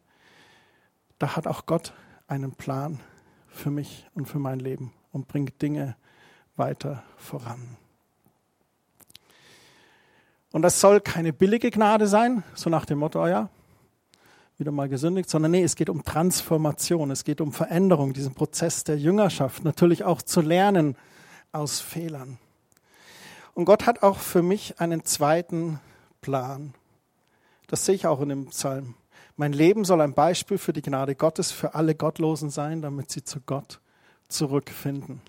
da 1.18 1.38
hat 1.38 1.48
auch 1.48 1.66
Gott 1.66 1.94
einen 2.28 2.52
Plan 2.52 3.00
für 3.48 3.72
mich 3.72 4.06
und 4.14 4.28
für 4.28 4.40
mein 4.40 4.60
Leben 4.60 4.94
und 5.14 5.30
bringt 5.30 5.62
Dinge 5.62 5.96
weiter 6.58 7.04
voran. 7.16 7.78
Und 10.56 10.62
das 10.62 10.80
soll 10.80 11.02
keine 11.02 11.34
billige 11.34 11.70
Gnade 11.70 12.08
sein, 12.08 12.42
so 12.54 12.70
nach 12.70 12.86
dem 12.86 13.00
Motto, 13.00 13.22
oh 13.22 13.28
ja, 13.28 13.50
wieder 14.58 14.72
mal 14.72 14.88
gesündigt, 14.88 15.30
sondern 15.30 15.52
nee, 15.52 15.64
es 15.64 15.76
geht 15.76 15.90
um 15.90 16.06
Transformation, 16.06 17.12
es 17.12 17.26
geht 17.26 17.42
um 17.42 17.52
Veränderung, 17.52 18.14
diesen 18.14 18.36
Prozess 18.36 18.86
der 18.86 18.98
Jüngerschaft, 18.98 19.66
natürlich 19.66 20.06
auch 20.06 20.22
zu 20.22 20.40
lernen 20.40 20.96
aus 21.52 21.82
Fehlern. 21.82 22.38
Und 23.54 23.66
Gott 23.66 23.86
hat 23.86 24.02
auch 24.02 24.18
für 24.18 24.42
mich 24.42 24.80
einen 24.80 25.04
zweiten 25.04 25.82
Plan. 26.22 26.74
Das 27.68 27.86
sehe 27.86 27.96
ich 27.96 28.08
auch 28.08 28.22
in 28.22 28.30
dem 28.30 28.46
Psalm. 28.46 28.96
Mein 29.36 29.52
Leben 29.52 29.84
soll 29.84 30.00
ein 30.00 30.14
Beispiel 30.14 30.58
für 30.58 30.72
die 30.72 30.82
Gnade 30.82 31.16
Gottes 31.16 31.52
für 31.52 31.76
alle 31.76 31.96
Gottlosen 31.96 32.50
sein, 32.50 32.82
damit 32.82 33.12
sie 33.12 33.26
zu 33.26 33.42
Gott 33.42 33.82
zurückfinden. 34.30 35.20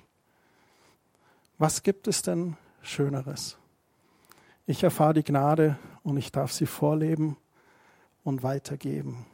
Was 1.58 1.82
gibt 1.82 2.06
es 2.06 2.22
denn 2.22 2.56
Schöneres? 2.80 3.58
Ich 4.68 4.82
erfahre 4.82 5.14
die 5.14 5.22
Gnade 5.22 5.78
und 6.02 6.16
ich 6.16 6.32
darf 6.32 6.50
sie 6.50 6.66
vorleben 6.66 7.36
und 8.24 8.42
weitergeben. 8.42 9.24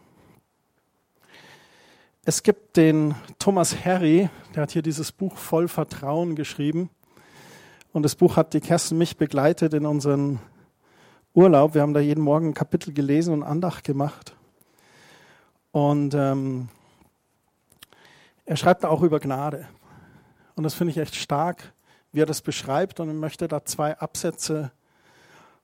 Es 2.26 2.42
gibt 2.42 2.76
den 2.76 3.14
Thomas 3.38 3.82
Harry, 3.86 4.28
der 4.54 4.64
hat 4.64 4.72
hier 4.72 4.82
dieses 4.82 5.10
Buch 5.10 5.38
voll 5.38 5.68
Vertrauen 5.68 6.36
geschrieben. 6.36 6.90
Und 7.94 8.02
das 8.02 8.14
Buch 8.14 8.36
hat 8.36 8.52
die 8.52 8.60
Kerstin 8.60 8.98
mich 8.98 9.16
begleitet 9.16 9.72
in 9.72 9.86
unseren 9.86 10.38
Urlaub. 11.32 11.72
Wir 11.72 11.80
haben 11.80 11.94
da 11.94 12.00
jeden 12.00 12.22
Morgen 12.22 12.48
ein 12.48 12.54
Kapitel 12.54 12.92
gelesen 12.92 13.32
und 13.32 13.42
Andacht 13.42 13.84
gemacht. 13.84 14.36
Und 15.70 16.12
ähm, 16.12 16.68
er 18.44 18.56
schreibt 18.56 18.84
da 18.84 18.88
auch 18.88 19.00
über 19.00 19.18
Gnade. 19.18 19.66
Und 20.56 20.64
das 20.64 20.74
finde 20.74 20.90
ich 20.90 20.98
echt 20.98 21.14
stark, 21.14 21.72
wie 22.12 22.20
er 22.20 22.26
das 22.26 22.42
beschreibt. 22.42 23.00
Und 23.00 23.08
ich 23.08 23.16
möchte 23.16 23.48
da 23.48 23.64
zwei 23.64 23.96
Absätze 23.98 24.72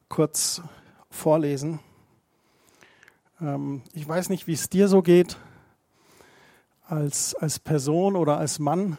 kurz 0.08 0.62
vorlesen. 1.10 1.80
Ähm, 3.40 3.82
ich 3.92 4.06
weiß 4.06 4.30
nicht, 4.30 4.46
wie 4.46 4.52
es 4.52 4.68
dir 4.68 4.88
so 4.88 5.02
geht, 5.02 5.36
als, 6.86 7.34
als 7.34 7.58
Person 7.58 8.16
oder 8.16 8.38
als 8.38 8.58
Mann. 8.58 8.98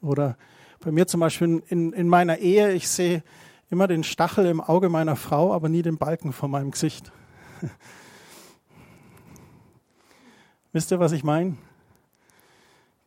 Oder 0.00 0.36
bei 0.80 0.90
mir 0.90 1.06
zum 1.06 1.20
Beispiel 1.20 1.62
in, 1.68 1.92
in 1.92 2.08
meiner 2.08 2.38
Ehe, 2.38 2.72
ich 2.72 2.88
sehe 2.88 3.22
immer 3.70 3.86
den 3.86 4.04
Stachel 4.04 4.46
im 4.46 4.60
Auge 4.60 4.88
meiner 4.88 5.16
Frau, 5.16 5.52
aber 5.52 5.68
nie 5.68 5.82
den 5.82 5.98
Balken 5.98 6.32
vor 6.32 6.48
meinem 6.48 6.70
Gesicht. 6.70 7.12
Wisst 10.72 10.90
ihr, 10.90 10.98
was 10.98 11.12
ich 11.12 11.24
meine? 11.24 11.56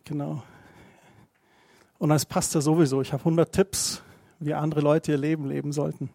Genau. 0.06 0.42
Und 2.00 2.12
als 2.12 2.26
Pastor 2.26 2.62
sowieso. 2.62 3.02
Ich 3.02 3.12
habe 3.12 3.22
100 3.22 3.52
Tipps, 3.52 4.02
wie 4.40 4.54
andere 4.54 4.82
Leute 4.82 5.12
ihr 5.12 5.18
Leben 5.18 5.48
leben 5.48 5.72
sollten. 5.74 6.10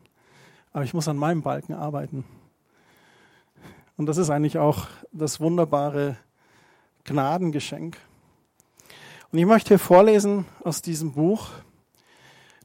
Aber 0.73 0.85
ich 0.85 0.95
muss 0.95 1.09
an 1.09 1.17
meinem 1.17 1.43
Balken 1.43 1.75
arbeiten. 1.75 2.25
Und 3.97 4.07
das 4.07 4.17
ist 4.17 4.31
eigentlich 4.31 4.59
auch 4.59 4.87
das 5.13 5.41
wunderbare 5.41 6.17
Gnadengeschenk. 7.05 7.97
Und 9.31 9.39
ich 9.39 9.47
möchte 9.47 9.69
hier 9.69 9.79
vorlesen 9.79 10.47
aus 10.65 10.83
diesem 10.83 11.13
Buch, 11.13 11.51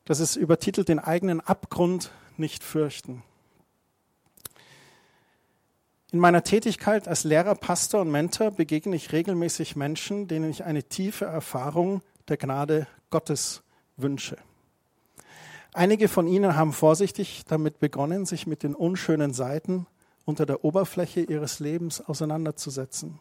das 0.05 0.19
ist 0.19 0.35
übertitelt 0.35 0.89
Den 0.89 0.99
eigenen 0.99 1.41
Abgrund 1.41 2.11
nicht 2.37 2.63
fürchten. 2.63 3.23
In 6.11 6.19
meiner 6.19 6.43
Tätigkeit 6.43 7.07
als 7.07 7.25
Lehrer, 7.25 7.55
Pastor 7.55 8.01
und 8.01 8.11
Mentor 8.11 8.51
begegne 8.51 8.95
ich 8.95 9.11
regelmäßig 9.11 9.75
Menschen, 9.75 10.29
denen 10.29 10.49
ich 10.49 10.63
eine 10.63 10.83
tiefe 10.83 11.25
Erfahrung 11.25 12.01
der 12.29 12.37
Gnade 12.37 12.87
Gottes 13.09 13.61
wünsche. 13.97 14.37
Einige 15.77 16.07
von 16.07 16.25
ihnen 16.25 16.55
haben 16.55 16.73
vorsichtig 16.73 17.43
damit 17.47 17.77
begonnen, 17.77 18.25
sich 18.25 18.47
mit 18.47 18.63
den 18.63 18.73
unschönen 18.73 19.31
Seiten 19.31 19.85
unter 20.25 20.47
der 20.47 20.65
Oberfläche 20.65 21.21
ihres 21.21 21.59
Lebens 21.59 22.01
auseinanderzusetzen. 22.01 23.19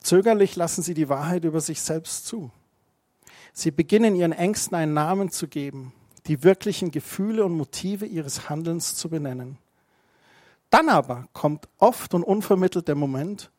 Zögerlich 0.00 0.54
lassen 0.54 0.82
sie 0.82 0.92
die 0.92 1.08
Wahrheit 1.08 1.44
über 1.44 1.62
sich 1.62 1.80
selbst 1.80 2.26
zu. 2.26 2.50
Sie 3.54 3.70
beginnen 3.70 4.14
ihren 4.14 4.32
Ängsten 4.32 4.76
einen 4.76 4.92
Namen 4.92 5.30
zu 5.30 5.48
geben, 5.48 5.94
die 6.26 6.44
wirklichen 6.44 6.90
Gefühle 6.90 7.46
und 7.46 7.56
Motive 7.56 8.04
ihres 8.04 8.50
Handelns 8.50 8.94
zu 8.94 9.08
benennen. 9.08 9.56
Dann 10.68 10.90
aber 10.90 11.26
kommt 11.32 11.70
oft 11.78 12.12
und 12.12 12.22
unvermittelt 12.22 12.86
der 12.86 12.96
Moment, 12.96 13.50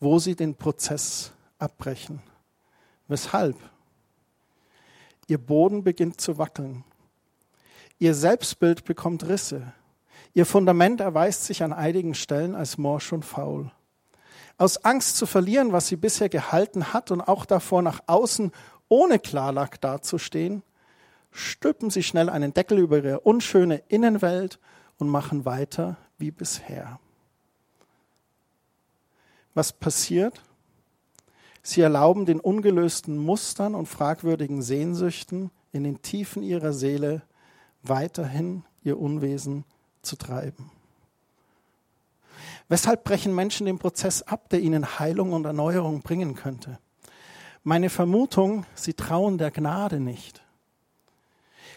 wo 0.00 0.18
sie 0.18 0.34
den 0.34 0.56
Prozess 0.56 1.30
abbrechen. 1.56 2.20
Weshalb? 3.06 3.54
Ihr 5.30 5.38
Boden 5.38 5.84
beginnt 5.84 6.20
zu 6.20 6.38
wackeln. 6.38 6.82
Ihr 8.00 8.16
Selbstbild 8.16 8.84
bekommt 8.84 9.28
Risse. 9.28 9.72
Ihr 10.34 10.44
Fundament 10.44 11.00
erweist 11.00 11.44
sich 11.44 11.62
an 11.62 11.72
einigen 11.72 12.14
Stellen 12.14 12.56
als 12.56 12.78
morsch 12.78 13.12
und 13.12 13.24
faul. 13.24 13.70
Aus 14.58 14.84
Angst 14.84 15.16
zu 15.16 15.26
verlieren, 15.26 15.70
was 15.70 15.86
sie 15.86 15.94
bisher 15.94 16.28
gehalten 16.28 16.92
hat 16.92 17.12
und 17.12 17.20
auch 17.20 17.46
davor 17.46 17.80
nach 17.80 18.00
außen 18.08 18.50
ohne 18.88 19.20
Klarlack 19.20 19.80
dazustehen, 19.80 20.64
stülpen 21.30 21.90
sie 21.90 22.02
schnell 22.02 22.28
einen 22.28 22.52
Deckel 22.52 22.80
über 22.80 22.96
ihre 22.96 23.20
unschöne 23.20 23.84
Innenwelt 23.86 24.58
und 24.98 25.08
machen 25.08 25.44
weiter 25.44 25.96
wie 26.18 26.32
bisher. 26.32 26.98
Was 29.54 29.72
passiert? 29.72 30.42
Sie 31.62 31.80
erlauben 31.80 32.26
den 32.26 32.40
ungelösten 32.40 33.18
Mustern 33.18 33.74
und 33.74 33.86
fragwürdigen 33.86 34.62
Sehnsüchten 34.62 35.50
in 35.72 35.84
den 35.84 36.02
Tiefen 36.02 36.42
ihrer 36.42 36.72
Seele 36.72 37.22
weiterhin 37.82 38.64
ihr 38.82 38.98
Unwesen 38.98 39.64
zu 40.02 40.16
treiben. 40.16 40.70
Weshalb 42.68 43.04
brechen 43.04 43.34
Menschen 43.34 43.66
den 43.66 43.78
Prozess 43.78 44.22
ab, 44.22 44.48
der 44.48 44.60
ihnen 44.60 44.98
Heilung 44.98 45.32
und 45.32 45.44
Erneuerung 45.44 46.02
bringen 46.02 46.34
könnte? 46.34 46.78
Meine 47.62 47.90
Vermutung, 47.90 48.64
sie 48.74 48.94
trauen 48.94 49.38
der 49.38 49.50
Gnade 49.50 50.00
nicht. 50.00 50.42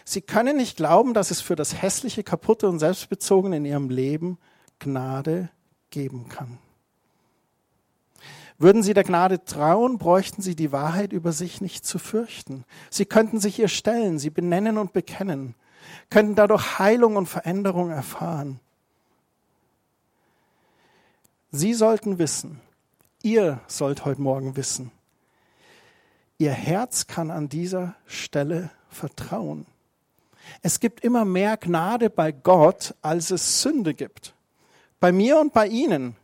Sie 0.04 0.22
können 0.22 0.56
nicht 0.56 0.76
glauben, 0.76 1.14
dass 1.14 1.30
es 1.30 1.40
für 1.40 1.56
das 1.56 1.82
hässliche, 1.82 2.22
kaputte 2.22 2.68
und 2.68 2.78
selbstbezogene 2.78 3.56
in 3.56 3.64
ihrem 3.64 3.90
Leben 3.90 4.38
Gnade 4.78 5.50
geben 5.90 6.28
kann. 6.28 6.58
Würden 8.58 8.82
sie 8.82 8.94
der 8.94 9.04
Gnade 9.04 9.44
trauen, 9.44 9.98
bräuchten 9.98 10.40
sie 10.40 10.54
die 10.54 10.72
Wahrheit 10.72 11.12
über 11.12 11.32
sich 11.32 11.60
nicht 11.60 11.84
zu 11.84 11.98
fürchten. 11.98 12.64
Sie 12.90 13.04
könnten 13.04 13.40
sich 13.40 13.58
ihr 13.58 13.68
stellen, 13.68 14.18
sie 14.18 14.30
benennen 14.30 14.78
und 14.78 14.92
bekennen 14.92 15.54
könnten 16.10 16.34
dadurch 16.34 16.78
Heilung 16.78 17.16
und 17.16 17.26
Veränderung 17.26 17.90
erfahren. 17.90 18.60
Sie 21.50 21.74
sollten 21.74 22.18
wissen, 22.18 22.60
ihr 23.22 23.60
sollt 23.66 24.04
heute 24.04 24.20
Morgen 24.20 24.56
wissen, 24.56 24.90
ihr 26.38 26.52
Herz 26.52 27.06
kann 27.06 27.30
an 27.30 27.48
dieser 27.48 27.94
Stelle 28.06 28.70
vertrauen. 28.88 29.66
Es 30.62 30.80
gibt 30.80 31.00
immer 31.04 31.24
mehr 31.24 31.56
Gnade 31.56 32.10
bei 32.10 32.32
Gott, 32.32 32.94
als 33.02 33.30
es 33.30 33.62
Sünde 33.62 33.94
gibt. 33.94 34.34
Bei 35.00 35.10
mir 35.10 35.38
und 35.38 35.52
bei 35.52 35.68
Ihnen. 35.68 36.16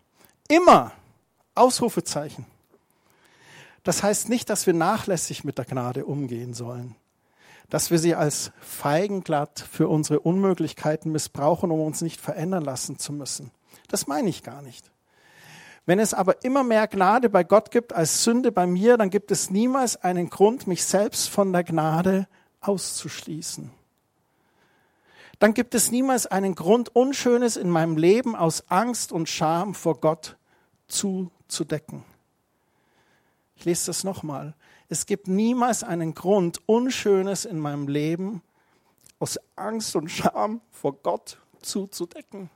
Immer. 0.49 0.93
Ausrufezeichen. 1.61 2.47
Das 3.83 4.03
heißt 4.03 4.29
nicht, 4.29 4.51
dass 4.51 4.67
wir 4.67 4.75
nachlässig 4.75 5.45
mit 5.45 5.59
der 5.59 5.65
Gnade 5.65 6.05
umgehen 6.05 6.55
sollen. 6.55 6.97
dass 7.71 7.91
wir 7.91 7.99
sie 7.99 8.15
als 8.15 8.51
Feigenglatt 8.61 9.65
für 9.71 9.89
unsere 9.89 10.21
Unmöglichkeiten 10.21 11.13
missbrauchen, 11.13 11.71
um 11.71 11.81
uns 11.81 12.03
nicht 12.03 12.21
verändern 12.21 12.65
lassen 12.65 12.99
zu 12.99 13.13
müssen. 13.13 13.53
Das 13.89 14.07
meine 14.07 14.29
ich 14.29 14.43
gar 14.43 14.61
nicht. 14.61 14.91
Wenn 15.87 15.99
es 15.99 16.13
aber 16.13 16.45
immer 16.45 16.63
mehr 16.63 16.87
Gnade 16.89 17.31
bei 17.31 17.43
Gott 17.45 17.71
gibt 17.71 17.93
als 17.93 18.23
Sünde 18.23 18.53
bei 18.53 18.67
mir, 18.67 18.97
dann 18.97 19.09
gibt 19.09 19.31
es 19.31 19.51
niemals 19.51 19.97
einen 19.97 20.29
Grund, 20.31 20.67
mich 20.67 20.85
selbst 20.85 21.29
von 21.29 21.53
der 21.53 21.65
Gnade 21.65 22.29
auszuschließen. 22.61 23.71
Dann 25.39 25.55
gibt 25.55 25.75
es 25.75 25.91
niemals 25.91 26.27
einen 26.27 26.55
Grund, 26.55 26.95
Unschönes 26.95 27.57
in 27.57 27.71
meinem 27.71 27.97
Leben 27.97 28.37
aus 28.37 28.65
Angst 28.69 29.11
und 29.11 29.29
Scham 29.29 29.75
vor 29.75 30.01
Gott 30.01 30.37
zuzudecken. 31.51 32.05
Ich 33.57 33.65
lese 33.65 33.87
das 33.87 34.05
nochmal. 34.05 34.55
Es 34.89 35.05
gibt 35.05 35.29
niemals 35.29 35.85
einen 35.85 36.15
Grund, 36.15 36.61
Unschönes 36.67 37.45
in 37.45 37.59
meinem 37.59 37.89
Leben 37.89 38.43
aus 39.19 39.39
Angst 39.57 39.95
und 39.97 40.09
Scham 40.09 40.63
vor 40.71 40.95
Gott 40.95 41.39
zuzudecken. 41.61 42.49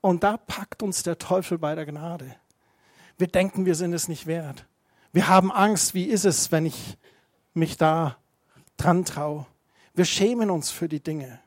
Und 0.00 0.24
da 0.24 0.36
packt 0.36 0.82
uns 0.82 1.02
der 1.02 1.18
Teufel 1.18 1.58
bei 1.58 1.74
der 1.74 1.86
Gnade. 1.86 2.34
Wir 3.18 3.28
denken, 3.28 3.66
wir 3.66 3.74
sind 3.74 3.92
es 3.92 4.08
nicht 4.08 4.26
wert. 4.26 4.66
Wir 5.12 5.28
haben 5.28 5.52
Angst, 5.52 5.94
wie 5.94 6.04
ist 6.04 6.24
es, 6.24 6.50
wenn 6.50 6.66
ich 6.66 6.96
mich 7.52 7.76
da 7.76 8.16
dran 8.76 9.04
traue. 9.04 9.46
Wir 9.94 10.06
schämen 10.06 10.50
uns 10.50 10.70
für 10.70 10.88
die 10.88 11.02
Dinge. 11.02 11.40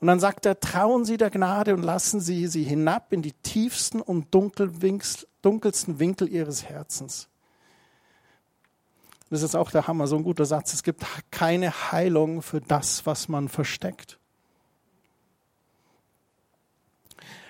Und 0.00 0.06
dann 0.06 0.18
sagt 0.18 0.46
er, 0.46 0.58
trauen 0.58 1.04
Sie 1.04 1.18
der 1.18 1.30
Gnade 1.30 1.74
und 1.74 1.82
lassen 1.82 2.20
Sie 2.20 2.46
sie 2.46 2.64
hinab 2.64 3.12
in 3.12 3.20
die 3.20 3.32
tiefsten 3.32 4.00
und 4.00 4.34
dunkelsten 4.34 5.98
Winkel 5.98 6.28
Ihres 6.28 6.64
Herzens. 6.64 7.28
Das 9.28 9.42
ist 9.42 9.54
auch 9.54 9.70
der 9.70 9.86
Hammer, 9.86 10.06
so 10.06 10.16
ein 10.16 10.24
guter 10.24 10.46
Satz. 10.46 10.72
Es 10.72 10.82
gibt 10.82 11.04
keine 11.30 11.92
Heilung 11.92 12.42
für 12.42 12.60
das, 12.60 13.04
was 13.06 13.28
man 13.28 13.48
versteckt. 13.48 14.18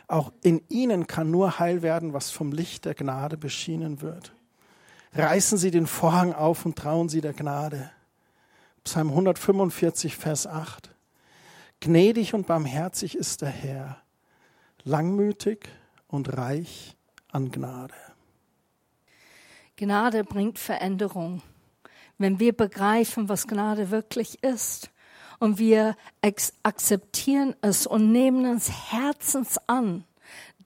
Auch 0.09 0.33
in 0.43 0.61
ihnen 0.69 1.07
kann 1.07 1.31
nur 1.31 1.61
heil 1.61 1.83
werden, 1.83 2.13
was 2.13 2.33
vom 2.33 2.51
Licht 2.51 2.85
der 2.85 2.97
Gnade 2.97 3.37
beschienen 3.37 4.03
wird. 4.03 4.33
Reißen 5.15 5.57
Sie 5.57 5.71
den 5.71 5.87
Vorhang 5.87 6.35
auf 6.35 6.67
und 6.67 6.77
trauen 6.77 7.09
Sie 7.09 7.21
der 7.21 7.33
Gnade. 7.33 7.93
Psalm 8.83 9.11
145, 9.11 10.17
Vers 10.17 10.49
8. 10.49 10.91
Gnädig 11.81 12.35
und 12.35 12.47
barmherzig 12.47 13.16
ist 13.16 13.40
der 13.40 13.49
Herr, 13.49 14.03
langmütig 14.85 15.66
und 16.09 16.37
reich 16.37 16.95
an 17.33 17.51
Gnade. 17.51 17.95
Gnade 19.77 20.25
bringt 20.25 20.59
Veränderung. 20.59 21.40
Wenn 22.19 22.38
wir 22.38 22.55
begreifen, 22.55 23.31
was 23.31 23.47
Gnade 23.47 23.90
wirklich 23.90 24.43
ist 24.43 24.90
und 25.38 25.59
wir 25.59 25.97
akzeptieren 26.62 27.57
es 27.62 27.87
und 27.87 28.12
nehmen 28.12 28.45
es 28.57 28.93
herzens 28.93 29.59
an, 29.66 30.05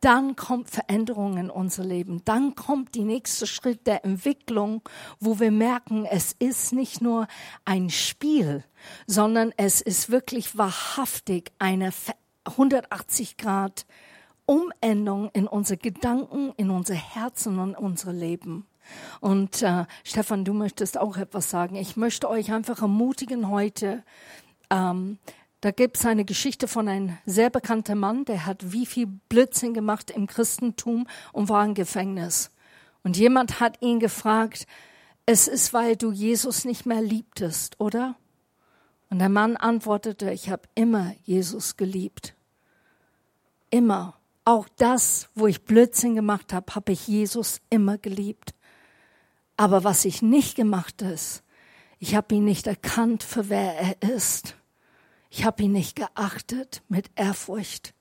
dann 0.05 0.37
kommt 0.37 0.69
Veränderung 0.69 1.39
in 1.39 1.49
unser 1.49 1.83
Leben. 1.83 2.21
Dann 2.27 2.55
kommt 2.55 2.95
die 2.95 3.05
nächste 3.05 3.47
Schritt 3.47 3.87
der 3.87 4.05
Entwicklung, 4.05 4.83
wo 5.19 5.41
wir 5.41 5.51
merken, 5.51 6.05
es 6.05 6.33
ist 6.39 6.75
nicht 6.75 7.01
nur 7.01 7.27
ein 7.65 7.89
Spiel, 7.89 8.65
sondern 9.07 9.53
es 9.57 9.81
ist 9.81 10.11
wirklich 10.11 10.59
wahrhaftig 10.59 11.53
eine 11.59 11.91
180 12.45 13.39
Grad 13.39 13.87
Umänderung 14.45 15.31
in 15.33 15.47
unsere 15.47 15.79
Gedanken, 15.79 16.53
in 16.59 16.69
unser 16.69 16.97
Herzen 16.97 17.59
und 17.59 17.75
unser 17.75 18.13
Leben. 18.13 18.67
Und 19.21 19.63
äh, 19.63 19.87
Stefan, 20.03 20.45
du 20.45 20.53
möchtest 20.53 20.99
auch 21.01 21.17
etwas 21.17 21.49
sagen. 21.49 21.77
Ich 21.77 21.97
möchte 21.97 22.29
euch 22.29 22.53
einfach 22.53 22.83
ermutigen 22.83 23.49
heute. 23.49 24.05
Ähm, 24.69 25.19
da 25.65 25.71
gibt 25.71 25.97
es 25.97 26.05
eine 26.05 26.27
Geschichte 26.27 26.69
von 26.69 26.89
einem 26.89 27.17
sehr 27.25 27.49
bekannten 27.49 27.99
Mann, 27.99 28.27
der 28.27 28.45
hat 28.45 28.71
wie 28.73 28.85
viel 28.85 29.07
Blödsinn 29.07 29.73
gemacht 29.73 30.11
im 30.11 30.27
Christentum 30.27 31.07
und 31.33 31.49
war 31.49 31.65
im 31.65 31.73
Gefängnis. 31.73 32.51
Und 33.03 33.17
jemand 33.17 33.61
hat 33.61 33.81
ihn 33.81 33.99
gefragt, 33.99 34.67
es 35.25 35.49
ist, 35.49 35.73
weil 35.73 35.97
du 35.97 36.13
Jesus 36.13 36.67
nicht 36.67 36.85
mehr 36.85 37.01
liebtest, 37.01 37.81
oder? 37.81 38.15
Und 39.09 39.21
der 39.21 39.31
Mann 39.31 39.57
antwortete, 39.57 40.33
ich 40.33 40.51
habe 40.51 40.69
immer 40.75 41.15
Jesus 41.23 41.79
geliebt. 41.79 42.35
Immer. 43.71 44.19
Auch 44.45 44.69
das, 44.77 45.31
wo 45.35 45.47
ich 45.47 45.65
Blödsinn 45.65 46.15
gemacht 46.15 46.53
habe, 46.53 46.75
habe 46.75 46.93
ich 46.93 47.09
Jesus 47.09 47.63
immer 47.71 47.97
geliebt. 47.97 48.53
Aber 49.57 49.83
was 49.83 50.05
ich 50.05 50.21
nicht 50.21 50.57
gemacht 50.57 51.01
ist, 51.01 51.43
ich 51.99 52.15
habe 52.15 52.35
ihn 52.35 52.45
nicht 52.45 52.67
erkannt 52.67 53.23
für 53.23 53.49
wer 53.49 53.79
er 53.79 54.11
ist. 54.15 54.57
Ich 55.37 55.45
habe 55.45 55.65
ihn 55.65 55.73
nicht 55.73 55.97
geachtet 55.97 56.83
mit 56.89 57.11
Ehrfurcht. 57.17 57.93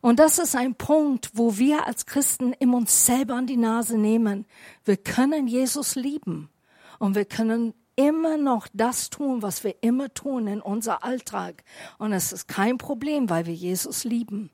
Und 0.00 0.18
das 0.18 0.40
ist 0.40 0.56
ein 0.56 0.74
Punkt, 0.74 1.30
wo 1.34 1.56
wir 1.56 1.86
als 1.86 2.04
Christen 2.04 2.52
in 2.52 2.74
uns 2.74 3.06
selber 3.06 3.34
an 3.34 3.46
die 3.46 3.56
Nase 3.56 3.96
nehmen. 3.96 4.44
Wir 4.84 4.96
können 4.96 5.46
Jesus 5.46 5.94
lieben 5.94 6.50
und 6.98 7.14
wir 7.14 7.26
können 7.26 7.74
immer 7.94 8.36
noch 8.38 8.66
das 8.72 9.08
tun, 9.08 9.40
was 9.40 9.62
wir 9.62 9.76
immer 9.82 10.12
tun 10.12 10.48
in 10.48 10.60
unser 10.60 11.04
Alltag. 11.04 11.62
Und 11.96 12.12
es 12.12 12.32
ist 12.32 12.48
kein 12.48 12.76
Problem, 12.76 13.30
weil 13.30 13.46
wir 13.46 13.54
Jesus 13.54 14.02
lieben. 14.02 14.50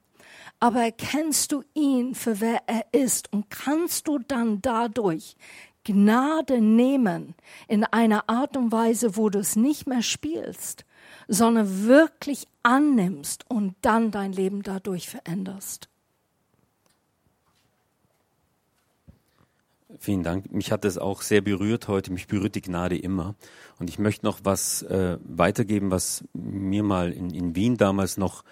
Aber 0.61 0.83
erkennst 0.83 1.53
du 1.53 1.63
ihn 1.73 2.15
für 2.15 2.39
wer 2.39 2.65
er 2.67 2.85
ist 2.93 3.33
und 3.33 3.49
kannst 3.49 4.09
du 4.09 4.19
dann 4.19 4.61
dadurch 4.61 5.37
Gnade 5.85 6.61
nehmen 6.61 7.35
in 7.67 7.85
einer 7.85 8.29
Art 8.29 8.59
und 8.59 8.73
Weise, 8.73 9.17
wo 9.17 9.31
du 9.31 9.39
es 9.39 9.57
nicht 9.57 9.87
mehr 9.87 10.03
spielst, 10.03 10.85
sondern 11.29 11.87
wirklich 11.87 12.47
annimmst 12.63 13.45
und 13.49 13.75
dann 13.83 14.11
dein 14.11 14.33
Leben 14.33 14.63
dadurch 14.63 15.09
veränderst. 15.09 15.89
Vielen 19.99 20.23
Dank. 20.23 20.53
Mich 20.53 20.73
hat 20.73 20.85
es 20.85 20.99
auch 20.99 21.23
sehr 21.23 21.41
berührt 21.41 21.89
heute. 21.89 22.13
Mich 22.13 22.27
berührt 22.27 22.57
die 22.57 22.63
Gnade 22.63 22.99
immer. 22.99 23.37
Und 23.79 23.89
ich 23.89 23.99
möchte 23.99 24.27
noch 24.27 24.41
was 24.43 24.83
äh, 24.83 25.19
weitergeben, 25.25 25.91
was 25.91 26.25
mir 26.33 26.83
mal 26.83 27.13
in, 27.13 27.31
in 27.31 27.55
Wien 27.55 27.77
damals 27.77 28.17
noch 28.17 28.45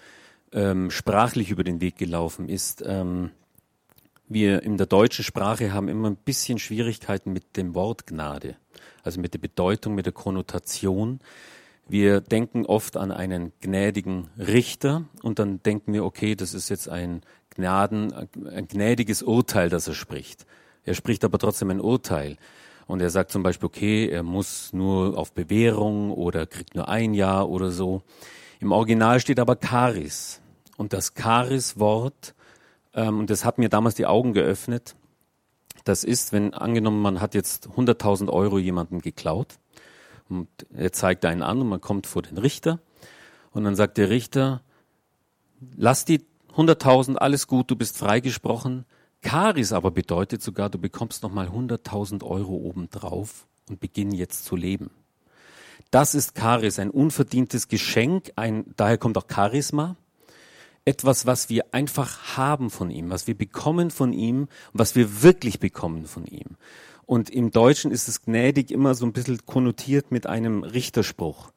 ähm, 0.51 0.89
sprachlich 0.89 1.51
über 1.51 1.63
den 1.63 1.81
Weg 1.81 1.97
gelaufen 1.97 2.49
ist. 2.49 2.83
Ähm, 2.85 3.31
wir 4.27 4.63
in 4.63 4.77
der 4.77 4.87
deutschen 4.87 5.23
Sprache 5.23 5.73
haben 5.73 5.89
immer 5.89 6.09
ein 6.09 6.15
bisschen 6.15 6.59
Schwierigkeiten 6.59 7.33
mit 7.33 7.57
dem 7.57 7.75
Wort 7.75 8.07
Gnade, 8.07 8.55
also 9.03 9.19
mit 9.19 9.33
der 9.33 9.39
Bedeutung, 9.39 9.95
mit 9.95 10.05
der 10.05 10.13
Konnotation. 10.13 11.19
Wir 11.87 12.21
denken 12.21 12.65
oft 12.65 12.97
an 12.97 13.11
einen 13.11 13.51
gnädigen 13.59 14.29
Richter 14.37 15.03
und 15.21 15.39
dann 15.39 15.61
denken 15.63 15.93
wir, 15.93 16.05
okay, 16.05 16.35
das 16.35 16.53
ist 16.53 16.69
jetzt 16.69 16.87
ein 16.87 17.21
Gnaden, 17.55 18.13
ein 18.49 18.67
gnädiges 18.67 19.21
Urteil, 19.21 19.69
das 19.69 19.87
er 19.87 19.93
spricht. 19.93 20.45
Er 20.85 20.93
spricht 20.95 21.23
aber 21.23 21.37
trotzdem 21.37 21.69
ein 21.69 21.81
Urteil. 21.81 22.37
Und 22.87 23.01
er 23.01 23.09
sagt 23.09 23.31
zum 23.31 23.43
Beispiel, 23.43 23.67
okay, 23.67 24.07
er 24.09 24.23
muss 24.23 24.73
nur 24.73 25.17
auf 25.17 25.33
Bewährung 25.33 26.11
oder 26.11 26.45
kriegt 26.45 26.75
nur 26.75 26.89
ein 26.89 27.13
Jahr 27.13 27.49
oder 27.49 27.71
so. 27.71 28.01
Im 28.59 28.71
Original 28.71 29.19
steht 29.19 29.39
aber 29.39 29.57
Charis. 29.57 30.41
Und 30.77 30.93
das 30.93 31.13
Charis-Wort 31.13 32.33
ähm, 32.93 33.19
und 33.19 33.29
das 33.29 33.45
hat 33.45 33.57
mir 33.57 33.69
damals 33.69 33.95
die 33.95 34.05
Augen 34.05 34.33
geöffnet. 34.33 34.95
Das 35.83 36.03
ist, 36.03 36.31
wenn 36.31 36.53
angenommen, 36.53 37.01
man 37.01 37.21
hat 37.21 37.35
jetzt 37.35 37.67
100.000 37.67 38.29
Euro 38.29 38.57
jemandem 38.57 39.01
geklaut 39.01 39.59
und 40.29 40.47
er 40.73 40.91
zeigt 40.91 41.25
einen 41.25 41.41
an 41.41 41.61
und 41.61 41.69
man 41.69 41.81
kommt 41.81 42.07
vor 42.07 42.21
den 42.21 42.37
Richter 42.37 42.79
und 43.51 43.63
dann 43.63 43.75
sagt 43.75 43.97
der 43.97 44.09
Richter, 44.09 44.61
lass 45.75 46.05
die 46.05 46.21
100.000, 46.55 47.15
alles 47.15 47.47
gut, 47.47 47.71
du 47.71 47.75
bist 47.75 47.97
freigesprochen. 47.97 48.85
Karis 49.21 49.71
aber 49.71 49.91
bedeutet 49.91 50.41
sogar, 50.41 50.69
du 50.69 50.77
bekommst 50.77 51.23
nochmal 51.23 51.47
100.000 51.47 52.23
Euro 52.23 52.55
obendrauf 52.55 53.47
und 53.69 53.79
beginn 53.79 54.11
jetzt 54.11 54.45
zu 54.45 54.55
leben. 54.55 54.91
Das 55.91 56.15
ist 56.15 56.35
Charis, 56.35 56.79
ein 56.79 56.89
unverdientes 56.89 57.67
Geschenk, 57.67 58.31
ein, 58.35 58.65
daher 58.75 58.97
kommt 58.97 59.17
auch 59.17 59.27
Charisma 59.31 59.95
etwas, 60.85 61.25
was 61.25 61.49
wir 61.49 61.73
einfach 61.73 62.35
haben 62.37 62.69
von 62.69 62.89
ihm, 62.89 63.09
was 63.09 63.27
wir 63.27 63.37
bekommen 63.37 63.89
von 63.89 64.11
ihm, 64.11 64.47
was 64.73 64.95
wir 64.95 65.23
wirklich 65.23 65.59
bekommen 65.59 66.05
von 66.05 66.25
ihm. 66.25 66.57
Und 67.05 67.29
im 67.29 67.51
Deutschen 67.51 67.91
ist 67.91 68.07
es 68.07 68.21
gnädig 68.21 68.71
immer 68.71 68.95
so 68.95 69.05
ein 69.05 69.13
bisschen 69.13 69.45
konnotiert 69.45 70.11
mit 70.11 70.25
einem 70.25 70.63
Richterspruch, 70.63 71.51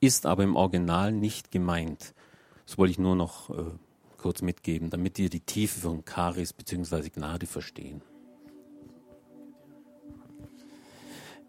ist 0.00 0.26
aber 0.26 0.42
im 0.42 0.56
Original 0.56 1.12
nicht 1.12 1.50
gemeint. 1.50 2.14
Das 2.66 2.78
wollte 2.78 2.92
ich 2.92 2.98
nur 2.98 3.16
noch 3.16 3.50
äh, 3.50 3.64
kurz 4.18 4.42
mitgeben, 4.42 4.90
damit 4.90 5.18
ihr 5.18 5.30
die 5.30 5.40
Tiefe 5.40 5.80
von 5.80 6.02
Charis 6.04 6.52
bzw. 6.52 7.10
Gnade 7.10 7.46
verstehen. 7.46 8.02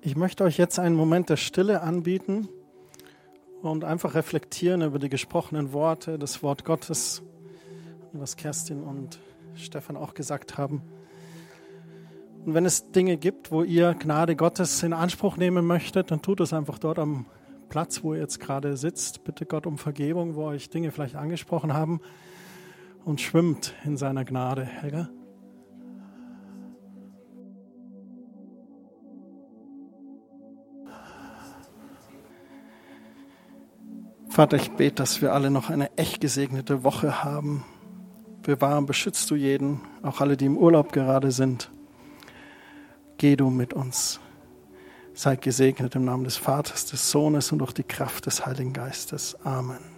Ich 0.01 0.15
möchte 0.15 0.43
euch 0.43 0.57
jetzt 0.57 0.77
einen 0.77 0.95
Moment 0.95 1.29
der 1.29 1.37
Stille 1.37 1.81
anbieten 1.81 2.47
und 3.61 3.83
einfach 3.83 4.13
reflektieren 4.13 4.83
über 4.83 4.99
die 4.99 5.09
gesprochenen 5.09 5.73
Worte, 5.73 6.19
das 6.19 6.43
Wort 6.43 6.63
Gottes, 6.63 7.23
was 8.13 8.35
Kerstin 8.35 8.83
und 8.83 9.19
Stefan 9.55 9.97
auch 9.97 10.13
gesagt 10.13 10.57
haben. 10.57 10.83
Und 12.45 12.53
wenn 12.53 12.65
es 12.65 12.91
Dinge 12.91 13.17
gibt, 13.17 13.51
wo 13.51 13.63
ihr 13.63 13.95
Gnade 13.95 14.35
Gottes 14.35 14.83
in 14.83 14.93
Anspruch 14.93 15.35
nehmen 15.35 15.65
möchtet, 15.65 16.11
dann 16.11 16.21
tut 16.21 16.39
es 16.41 16.53
einfach 16.53 16.77
dort 16.77 16.99
am 16.99 17.25
Platz, 17.69 18.03
wo 18.03 18.13
ihr 18.13 18.19
jetzt 18.19 18.39
gerade 18.39 18.77
sitzt. 18.77 19.23
Bitte 19.23 19.47
Gott 19.47 19.65
um 19.65 19.79
Vergebung, 19.79 20.35
wo 20.35 20.43
euch 20.43 20.69
Dinge 20.69 20.91
vielleicht 20.91 21.15
angesprochen 21.15 21.73
haben 21.73 22.01
und 23.03 23.19
schwimmt 23.19 23.73
in 23.83 23.97
seiner 23.97 24.25
Gnade. 24.25 24.63
Helga? 24.63 25.09
Vater, 34.29 34.57
ich 34.57 34.69
bete, 34.69 34.95
dass 34.95 35.23
wir 35.23 35.33
alle 35.33 35.49
noch 35.49 35.71
eine 35.71 35.97
echt 35.97 36.21
gesegnete 36.21 36.83
Woche 36.83 37.23
haben. 37.23 37.63
Bewahren, 38.43 38.85
beschützt 38.85 39.31
du 39.31 39.35
jeden, 39.35 39.81
auch 40.03 40.21
alle, 40.21 40.37
die 40.37 40.45
im 40.45 40.57
Urlaub 40.57 40.91
gerade 40.91 41.31
sind. 41.31 41.71
Geh 43.25 43.35
du 43.35 43.49
mit 43.49 43.73
uns. 43.73 44.19
Sei 45.15 45.35
gesegnet 45.35 45.95
im 45.95 46.05
Namen 46.05 46.25
des 46.25 46.37
Vaters, 46.37 46.85
des 46.85 47.09
Sohnes 47.09 47.51
und 47.51 47.57
durch 47.57 47.71
die 47.71 47.81
Kraft 47.81 48.27
des 48.27 48.45
Heiligen 48.45 48.71
Geistes. 48.71 49.35
Amen. 49.43 49.94